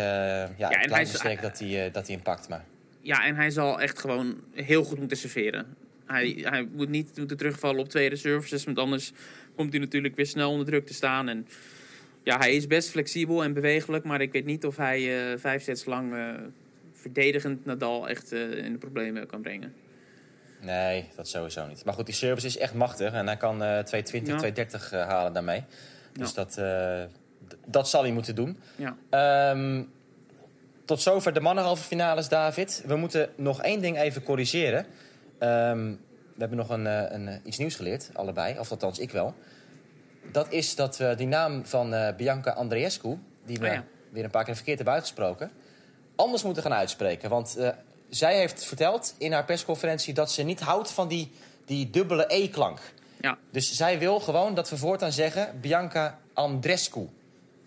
ja, 0.58 0.70
en 0.70 0.92
hij 0.92 1.02
is- 1.02 1.12
me 1.12 1.18
sterk 1.18 1.42
dat 1.42 1.58
hij, 1.58 1.86
eh, 1.86 1.92
dat 1.92 2.06
hij 2.06 2.14
hem 2.14 2.24
pakt. 2.24 2.48
Maar 2.48 2.64
Ja, 3.02 3.24
en 3.24 3.34
hij 3.36 3.50
zal 3.50 3.80
echt 3.80 3.98
gewoon 3.98 4.40
heel 4.54 4.84
goed 4.84 4.98
moeten 4.98 5.16
serveren. 5.16 5.76
Hij, 6.12 6.38
hij 6.42 6.68
moet 6.72 6.88
niet 6.88 7.16
moeten 7.18 7.36
terugvallen 7.36 7.80
op 7.80 7.88
tweede 7.88 8.16
services, 8.16 8.64
want 8.64 8.78
anders 8.78 9.12
komt 9.56 9.72
hij 9.72 9.80
natuurlijk 9.80 10.16
weer 10.16 10.26
snel 10.26 10.50
onder 10.50 10.66
druk 10.66 10.86
te 10.86 10.94
staan. 10.94 11.28
En 11.28 11.46
ja, 12.22 12.38
hij 12.38 12.54
is 12.54 12.66
best 12.66 12.90
flexibel 12.90 13.42
en 13.44 13.52
bewegelijk, 13.52 14.04
maar 14.04 14.20
ik 14.20 14.32
weet 14.32 14.44
niet 14.44 14.66
of 14.66 14.76
hij 14.76 15.30
eh, 15.32 15.38
vijf 15.38 15.62
sets 15.62 15.84
lang 15.84 16.14
eh, 16.14 16.28
verdedigend 16.92 17.64
Nadal 17.64 18.08
echt 18.08 18.32
eh, 18.32 18.64
in 18.64 18.72
de 18.72 18.78
problemen 18.78 19.26
kan 19.26 19.42
brengen. 19.42 19.74
nee, 20.60 21.08
dat 21.16 21.28
sowieso 21.28 21.66
niet. 21.66 21.84
Maar 21.84 21.94
goed, 21.94 22.06
die 22.06 22.14
service 22.14 22.46
is 22.46 22.58
echt 22.58 22.74
machtig 22.74 23.12
en 23.12 23.26
hij 23.26 23.36
kan 23.36 23.62
eh 23.62 23.78
220, 23.78 24.32
Ja. 24.32 24.38
230 24.38 24.92
eh, 24.92 25.06
halen 25.08 25.32
daarmee. 25.32 25.64
Dus 26.12 26.32
Ja. 26.34 26.44
dat, 26.44 26.60
dat 27.66 27.88
zal 27.88 28.02
hij 28.02 28.12
moeten 28.12 28.34
doen. 28.34 28.58
Ja. 28.76 28.96
Ehm, 29.10 29.82
tot 30.84 31.00
zover 31.00 31.32
de 31.32 31.40
mannenhalve 31.40 31.84
finales, 31.84 32.28
David. 32.28 32.82
We 32.86 32.96
moeten 32.96 33.30
nog 33.36 33.62
één 33.62 33.80
ding 33.80 33.98
even 33.98 34.22
corrigeren. 34.22 34.86
Ehm, 35.40 35.94
we 36.34 36.46
hebben 36.46 36.58
nog 36.58 36.68
een, 36.68 36.86
eh, 36.86 37.12
een, 37.12 37.28
eh, 37.28 37.34
iets 37.44 37.58
nieuws 37.58 37.74
geleerd, 37.74 38.10
allebei. 38.12 38.58
Of 38.58 38.70
althans, 38.70 38.98
ik 38.98 39.10
wel. 39.10 39.34
Dat 40.32 40.52
is 40.52 40.74
dat 40.74 40.96
we 40.96 41.14
die 41.16 41.26
naam 41.26 41.66
van 41.66 41.94
eh, 41.94 42.14
Bianca 42.16 42.50
Andreescu... 42.50 43.18
die 43.44 43.58
we 43.58 43.66
Oh 43.66 43.72
ja. 43.72 43.84
weer 44.10 44.24
een 44.24 44.30
paar 44.30 44.44
keer 44.44 44.54
verkeerd 44.54 44.76
hebben 44.76 44.94
uitgesproken... 44.94 45.50
anders 46.16 46.42
moeten 46.42 46.62
gaan 46.62 46.72
uitspreken. 46.72 47.30
Want 47.30 47.58
zij 48.08 48.36
heeft 48.36 48.64
verteld 48.64 49.14
in 49.18 49.32
haar 49.32 49.44
persconferentie... 49.44 50.14
dat 50.14 50.32
ze 50.32 50.42
niet 50.42 50.60
houdt 50.60 50.90
van 50.90 51.08
die, 51.08 51.32
die 51.64 51.90
dubbele 51.90 52.24
E-klank. 52.34 52.80
Ja, 53.20 53.38
Dus 53.50 53.72
zij 53.72 53.98
wil 53.98 54.20
gewoon 54.20 54.54
dat 54.54 54.70
we 54.70 54.76
voortaan 54.76 55.12
zeggen... 55.12 55.60
Bianca 55.60 56.18
Andreescu. 56.32 57.08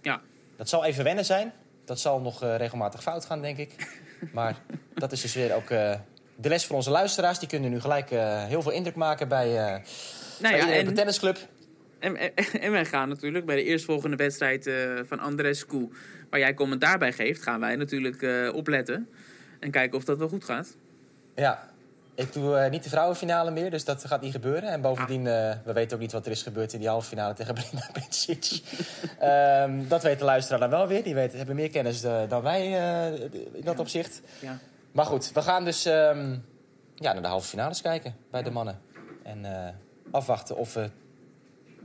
ja. 0.02 0.22
Dat 0.58 0.70
zal 0.70 0.84
even 0.86 1.04
wennen 1.04 1.26
zijn. 1.26 1.54
Dat 1.86 2.00
zal 2.00 2.20
nog 2.20 2.42
regelmatig 2.42 3.02
fout 3.02 3.26
gaan, 3.26 3.42
denk 3.42 3.58
ik. 3.58 4.00
Maar 4.34 4.56
dat 4.94 5.12
is 5.12 5.22
dus 5.22 5.34
weer 5.34 5.56
ook 5.56 5.70
de 6.36 6.50
les 6.50 6.66
voor 6.66 6.76
onze 6.76 6.90
luisteraars. 6.90 7.40
Die 7.40 7.48
kunnen 7.48 7.72
nu 7.72 7.80
gelijk 7.80 8.12
eh, 8.12 8.46
heel 8.46 8.62
veel 8.62 8.72
indruk 8.72 8.96
maken 8.96 9.28
bij, 9.28 9.48
eh 9.48 9.66
Nou 9.66 9.82
bij 10.40 10.58
ja, 10.58 10.66
de 10.66 10.72
en, 10.72 10.94
tennisclub. 10.94 11.38
en, 12.00 12.18
en, 12.18 12.32
en 12.62 12.72
wij 12.72 12.86
gaan 12.86 13.10
natuurlijk 13.10 13.46
bij 13.46 13.56
de 13.56 13.64
eerstvolgende 13.64 14.16
wedstrijd 14.16 14.68
eh, 14.68 14.76
van 15.08 15.20
Andrescu... 15.20 15.90
waar 16.30 16.40
jij 16.40 16.54
commentaar 16.54 16.98
bij 16.98 17.14
geeft, 17.14 17.42
gaan 17.42 17.60
wij 17.60 17.76
natuurlijk 17.76 18.52
opletten. 18.54 19.10
En 19.60 19.72
kijken 19.72 19.98
of 19.98 20.04
dat 20.04 20.18
wel 20.18 20.28
goed 20.28 20.44
gaat. 20.44 20.76
Ja, 21.36 21.74
ik 22.16 22.34
doe 22.34 22.70
niet 22.70 22.84
de 22.84 22.90
vrouwenfinale 22.90 23.52
meer, 23.52 23.72
dus 23.72 23.86
dat 23.86 24.06
gaat 24.06 24.22
niet 24.22 24.32
gebeuren. 24.32 24.70
En 24.70 24.82
bovendien, 24.82 25.28
eh, 25.28 25.56
we 25.64 25.74
weten 25.74 25.96
ook 25.96 26.02
niet 26.02 26.12
wat 26.12 26.26
er 26.26 26.32
is 26.32 26.42
gebeurd 26.42 26.74
in 26.74 26.80
die 26.80 26.88
halve 26.88 27.08
finale 27.08 27.34
tegen 27.34 27.54
Brina 27.64 27.90
Bencic. 27.94 28.62
Ehm, 29.20 29.88
dat 29.88 30.04
weet 30.04 30.20
de 30.20 30.26
luisteraar 30.26 30.60
dan 30.60 30.70
wel 30.70 30.88
weer. 30.88 31.04
Die 31.04 31.16
weten, 31.16 31.38
hebben 31.38 31.56
meer 31.56 31.70
kennis 31.70 32.02
dan 32.02 32.42
wij 32.42 32.68
in 33.54 33.64
dat 33.64 33.80
opzicht. 33.80 34.22
Ja. 34.40 34.60
Maar 34.94 35.06
goed, 35.06 35.32
we 35.32 35.42
gaan 35.42 35.66
dus 35.66 35.86
ehm, 35.86 36.36
ja, 36.96 37.14
naar 37.14 37.22
de 37.22 37.28
halve 37.28 37.48
finales 37.48 37.82
kijken 37.82 38.16
bij 38.32 38.44
de 38.44 38.52
mannen. 38.52 38.82
En 39.24 39.46
eh, 39.46 39.74
afwachten 40.12 40.58
of 40.58 40.74
we 40.74 40.90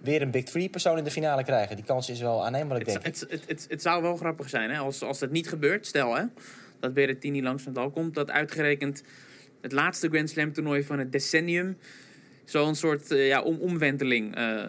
weer 0.03 0.23
een 0.23 0.31
Big 0.31 0.44
Three 0.44 0.68
persoon 0.68 0.99
in 0.99 1.05
de 1.05 1.11
finale 1.11 1.44
krijgen. 1.44 1.77
Die 1.77 1.85
kans 1.85 2.09
is 2.09 2.21
wel 2.21 2.44
aannemelijk, 2.44 2.85
denk 2.85 2.99
ik. 2.99 3.05
Het, 3.05 3.27
het, 3.29 3.44
het, 3.47 3.66
het 3.68 3.83
zou 3.83 4.03
wel 4.03 4.16
grappig 4.16 4.49
zijn 4.49 4.71
hè? 4.71 4.79
Als, 4.79 5.03
als 5.03 5.18
dat 5.18 5.31
niet 5.31 5.49
gebeurt. 5.49 5.87
Stel 5.87 6.16
hè, 6.16 6.25
dat 6.81 6.94
Berrettini 6.94 7.42
langs 7.42 7.64
Nadal 7.64 7.90
komt. 7.90 8.14
Dat 8.14 8.31
uitgerekend 8.31 9.03
het 9.61 9.73
laatste 9.73 10.09
Grand 10.09 10.31
Slam 10.31 10.53
toernooi 10.53 10.85
van 10.85 10.99
het 10.99 11.12
decennium... 11.12 11.79
zo'n 12.44 12.75
soort 12.75 13.11
eh, 13.11 13.27
ja, 13.27 13.42
om, 13.42 13.59
omwenteling 13.59 14.37
eh, 14.37 14.64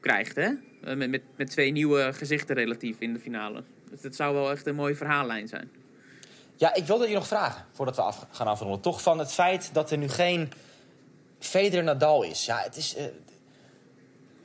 krijgt. 0.00 0.36
Hè? 0.36 0.50
Met, 0.94 1.10
met, 1.10 1.22
met 1.36 1.50
twee 1.50 1.70
nieuwe 1.70 2.12
gezichten 2.12 2.54
relatief 2.54 2.96
in 2.98 3.12
de 3.12 3.20
finale. 3.20 3.62
Dus 3.90 4.02
het 4.02 4.16
zou 4.16 4.34
wel 4.34 4.50
echt 4.50 4.66
een 4.66 4.74
mooie 4.74 4.94
verhaallijn 4.94 5.48
zijn. 5.48 5.70
Ja, 6.58 6.74
ik 6.74 6.84
wilde 6.84 7.08
je 7.08 7.14
nog 7.14 7.26
vragen, 7.26 7.64
voordat 7.72 7.96
we 7.96 8.02
af 8.02 8.26
gaan 8.30 8.46
afronden. 8.46 8.80
Toch 8.80 9.02
van 9.02 9.18
het 9.18 9.32
feit 9.32 9.70
dat 9.72 9.90
er 9.90 9.98
nu 9.98 10.08
geen 10.08 10.52
Federer-Nadal 11.38 12.22
is. 12.22 12.44
Ja, 12.44 12.58
het 12.58 12.76
is... 12.76 12.96
eh, 12.96 13.04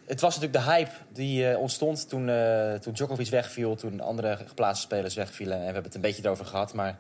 het 0.06 0.22
was 0.22 0.36
natuurlijk 0.36 0.66
de 0.66 0.72
hype 0.72 0.92
die 1.10 1.50
eh, 1.50 1.60
ontstond 1.60 2.10
toen, 2.10 2.30
eh, 2.30 2.74
toen 2.74 2.94
Djokovic 2.94 3.30
wegviel... 3.30 3.76
toen 3.76 4.00
andere 4.00 4.38
geplaatste 4.48 4.86
spelers 4.86 5.16
wegvielen. 5.16 5.54
En 5.54 5.60
we 5.60 5.66
hebben 5.66 5.84
het 5.84 5.96
een 5.96 6.02
beetje 6.02 6.24
erover 6.26 6.46
gehad. 6.46 6.74
Maar 6.74 7.00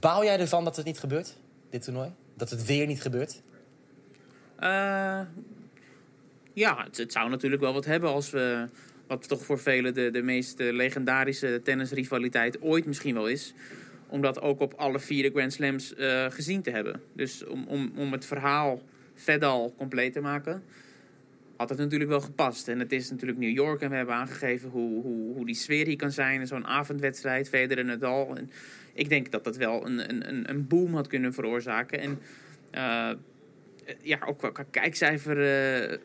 baal 0.00 0.24
jij 0.24 0.38
ervan 0.38 0.64
dat 0.64 0.76
het 0.76 0.84
niet 0.84 0.98
gebeurt, 0.98 1.36
dit 1.70 1.82
toernooi? 1.82 2.12
Dat 2.34 2.50
het 2.50 2.64
weer 2.64 2.86
niet 2.86 3.02
gebeurt? 3.02 3.42
Ja, 6.54 6.86
het 6.92 7.12
zou 7.12 7.30
natuurlijk 7.30 7.62
wel 7.62 7.72
wat 7.72 7.84
hebben 7.84 8.10
als 8.10 8.30
we... 8.30 8.68
wat 9.08 9.28
toch 9.28 9.44
voor 9.44 9.58
velen 9.58 9.94
de, 9.94 10.10
de 10.10 10.22
meest 10.22 10.60
eh, 10.60 10.72
legendarische 10.72 11.60
tennisrivaliteit 11.64 12.62
ooit 12.62 12.86
misschien 12.86 13.14
wel 13.14 13.28
is. 13.28 13.54
Om 14.08 14.20
dat 14.20 14.40
ook 14.40 14.60
op 14.60 14.74
alle 14.74 15.00
vier 15.00 15.22
de 15.22 15.30
Grand 15.30 15.52
Slams 15.52 15.94
eh, 15.94 16.30
gezien 16.30 16.62
te 16.62 16.70
hebben. 16.70 17.00
Dus 17.12 17.44
om, 17.44 17.64
om, 17.68 17.92
om 17.96 18.12
het 18.12 18.24
verhaal 18.26 18.82
Fedal 19.14 19.74
compleet 19.76 20.12
te 20.12 20.20
maken... 20.20 20.62
had 21.56 21.68
het 21.68 21.78
natuurlijk 21.78 22.10
wel 22.10 22.20
gepast. 22.20 22.68
En 22.68 22.78
het 22.78 22.92
is 22.92 23.10
natuurlijk 23.10 23.38
New 23.38 23.54
York 23.54 23.80
en 23.80 23.90
we 23.90 23.96
hebben 23.96 24.14
aangegeven 24.14 24.70
hoe, 24.70 25.02
hoe, 25.02 25.34
hoe 25.34 25.46
die 25.46 25.54
sfeer 25.54 25.86
hier 25.86 25.96
kan 25.96 26.12
zijn. 26.12 26.46
Zo'n 26.46 26.66
avondwedstrijd, 26.66 27.48
Federer 27.48 27.78
en 27.78 27.86
Nadal. 27.86 28.36
En 28.36 28.50
ik 28.92 29.08
denk 29.08 29.30
dat 29.30 29.44
dat 29.44 29.56
wel 29.56 29.86
een, 29.86 30.10
een, 30.28 30.50
een- 30.50 30.66
boom 30.66 30.94
had 30.94 31.06
kunnen 31.06 31.32
veroorzaken. 31.34 32.00
En 32.00 32.18
eh, 32.70 33.10
ja, 34.02 34.18
ook 34.26 34.38
qua 34.38 34.64
kijkcijfer, 34.70 35.36
kijk, 35.36 36.00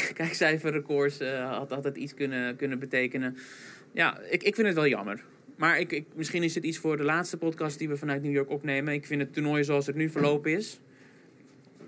kijkcijferrecords 0.14 1.18
eh, 1.18 1.56
had, 1.58 1.70
had 1.70 1.84
het 1.84 1.96
iets 1.96 2.14
kunnen, 2.14 2.56
kunnen 2.56 2.78
betekenen. 2.78 3.36
Ja, 3.92 4.18
ik, 4.30 4.42
ik 4.42 4.54
vind 4.54 4.66
het 4.66 4.76
wel 4.76 4.86
jammer. 4.86 5.24
Maar 5.56 5.78
ik, 5.78 5.92
ik, 5.92 6.06
misschien 6.14 6.42
is 6.42 6.54
het 6.54 6.64
iets 6.64 6.78
voor 6.78 6.96
de 6.96 7.02
laatste 7.02 7.36
podcast 7.36 7.78
die 7.78 7.88
we 7.88 7.96
vanuit 7.96 8.22
New 8.22 8.32
York 8.32 8.50
opnemen. 8.50 8.94
Ik 8.94 9.06
vind 9.06 9.20
het 9.20 9.32
toernooi 9.32 9.64
zoals 9.64 9.86
het 9.86 9.96
nu 9.96 10.10
verlopen 10.10 10.52
is 10.52 10.80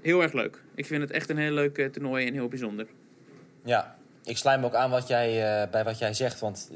heel 0.03 0.23
erg 0.23 0.33
leuk. 0.33 0.63
Ik 0.75 0.87
vind 0.87 1.03
het 1.03 1.11
echt 1.11 1.31
een 1.31 1.39
heel 1.39 1.53
leuk 1.53 1.79
eh, 1.79 1.87
toernooi 1.87 2.27
en 2.27 2.33
heel 2.33 2.49
bijzonder. 2.49 2.87
Ja, 3.65 3.97
ik 4.25 4.37
sluit 4.37 4.61
me 4.61 4.67
ook 4.67 4.75
aan 4.75 4.91
wat 4.91 5.09
jij, 5.09 5.63
eh, 5.63 5.71
bij 5.71 5.85
wat 5.85 5.99
jij 5.99 6.15
zegt. 6.15 6.41
Want 6.41 6.71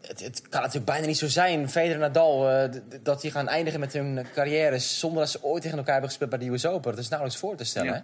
het, 0.00 0.20
het 0.20 0.42
kan 0.48 0.60
natuurlijk 0.60 0.90
bijna 0.90 1.06
niet 1.06 1.18
zo 1.18 1.26
zijn, 1.26 1.68
Federer 1.68 1.94
en 1.94 2.00
Nadal... 2.00 2.68
dat 3.02 3.20
die 3.20 3.30
gaan 3.30 3.48
eindigen 3.48 3.80
met 3.80 3.92
hun 3.92 4.26
carrières... 4.34 4.98
zonder 4.98 5.20
dat 5.20 5.30
ze 5.30 5.42
ooit 5.42 5.62
tegen 5.62 5.78
elkaar 5.78 5.92
hebben 5.92 6.10
gespeeld 6.10 6.30
bij 6.30 6.38
de 6.38 6.50
US 6.50 6.66
Open. 6.66 6.90
Dat 6.90 7.00
is 7.00 7.08
nauwelijks 7.08 7.40
voor 7.40 7.56
te 7.56 7.64
stellen, 7.64 7.92
Ja. 7.92 7.94
hè? 7.94 8.02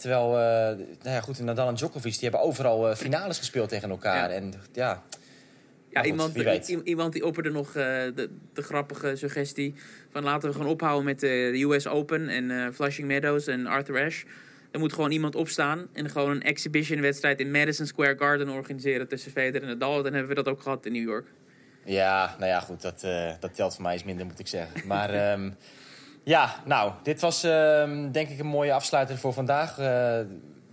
Terwijl, 0.00 0.26
eh, 0.26 0.76
nou 1.02 1.14
ja, 1.14 1.20
goed, 1.20 1.40
Nadal 1.40 1.68
en 1.68 1.74
Djokovic... 1.74 2.12
die 2.12 2.22
hebben 2.22 2.40
overal 2.40 2.90
eh, 2.90 2.96
finales 2.96 3.38
gespeeld 3.38 3.68
tegen 3.68 3.90
elkaar. 3.90 4.30
Ja. 4.30 4.36
En 4.36 4.54
ja, 4.72 5.02
Ja, 5.90 6.00
goed, 6.00 6.08
iemand, 6.36 6.68
iemand 6.68 7.12
die 7.12 7.24
opperde 7.26 7.50
nog 7.50 7.66
eh, 7.66 7.74
de, 7.74 8.30
de 8.52 8.62
grappige 8.62 9.16
suggestie 9.16 9.74
van 10.10 10.22
laten 10.22 10.48
we 10.48 10.54
gewoon 10.54 10.70
ophouden 10.70 11.04
met 11.04 11.20
de 11.20 11.66
US 11.68 11.86
Open 11.86 12.28
en 12.28 12.74
Flushing 12.74 13.08
Meadows 13.08 13.46
en 13.46 13.66
Arthur 13.66 14.04
Ashe. 14.04 14.26
Er 14.70 14.78
moet 14.78 14.92
gewoon 14.92 15.10
iemand 15.10 15.34
opstaan 15.34 15.88
en 15.92 16.10
gewoon 16.10 16.30
een 16.30 16.42
exhibition 16.42 17.00
wedstrijd 17.00 17.40
in 17.40 17.50
Madison 17.50 17.86
Square 17.86 18.16
Garden 18.18 18.48
organiseren 18.48 19.08
tussen 19.08 19.32
Federer 19.32 19.62
en 19.62 19.68
Nadal. 19.68 20.02
Dan 20.02 20.12
hebben 20.12 20.28
we 20.28 20.42
dat 20.42 20.48
ook 20.48 20.62
gehad 20.62 20.86
in 20.86 20.92
New 20.92 21.08
York. 21.08 21.26
Ja, 21.84 22.36
nou 22.38 22.50
ja, 22.50 22.60
goed, 22.60 22.82
dat, 22.82 23.00
dat 23.40 23.54
telt 23.54 23.74
voor 23.74 23.82
mij 23.82 23.94
iets 23.94 24.04
minder, 24.04 24.26
moet 24.26 24.38
ik 24.38 24.46
zeggen. 24.46 24.86
Maar 24.86 25.10
ehm, 25.30 25.50
ja, 26.30 26.54
nou, 26.64 26.92
dit 27.02 27.20
was 27.20 27.42
ehm, 27.42 28.10
denk 28.10 28.28
ik 28.28 28.38
een 28.38 28.46
mooie 28.46 28.72
afsluiter 28.72 29.18
voor 29.18 29.32
vandaag. 29.32 29.70
Eh, 29.70 29.76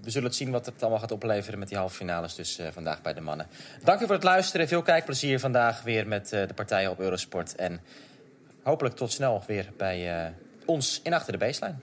we 0.01 0.09
zullen 0.09 0.27
het 0.27 0.37
zien 0.37 0.51
wat 0.51 0.65
het 0.65 0.81
allemaal 0.81 0.99
gaat 0.99 1.11
opleveren 1.11 1.59
met 1.59 1.67
die 1.67 1.77
halve 1.77 1.95
finales 1.95 2.35
dus 2.35 2.57
eh, 2.57 2.67
vandaag 2.71 3.01
bij 3.01 3.13
de 3.13 3.21
mannen. 3.21 3.47
Dank 3.83 4.01
u 4.01 4.05
voor 4.05 4.15
het 4.15 4.23
luisteren. 4.23 4.67
Veel 4.67 4.81
kijkplezier 4.81 5.39
vandaag 5.39 5.81
weer 5.81 6.07
met 6.07 6.31
eh, 6.31 6.47
de 6.47 6.53
partijen 6.53 6.91
op 6.91 6.99
Eurosport. 6.99 7.55
En 7.55 7.81
hopelijk 8.63 8.95
tot 8.95 9.11
snel 9.11 9.43
weer 9.47 9.69
bij 9.77 10.33
ons 10.65 10.99
in 11.03 11.13
Achter 11.13 11.31
de 11.31 11.37
Baseline. 11.37 11.75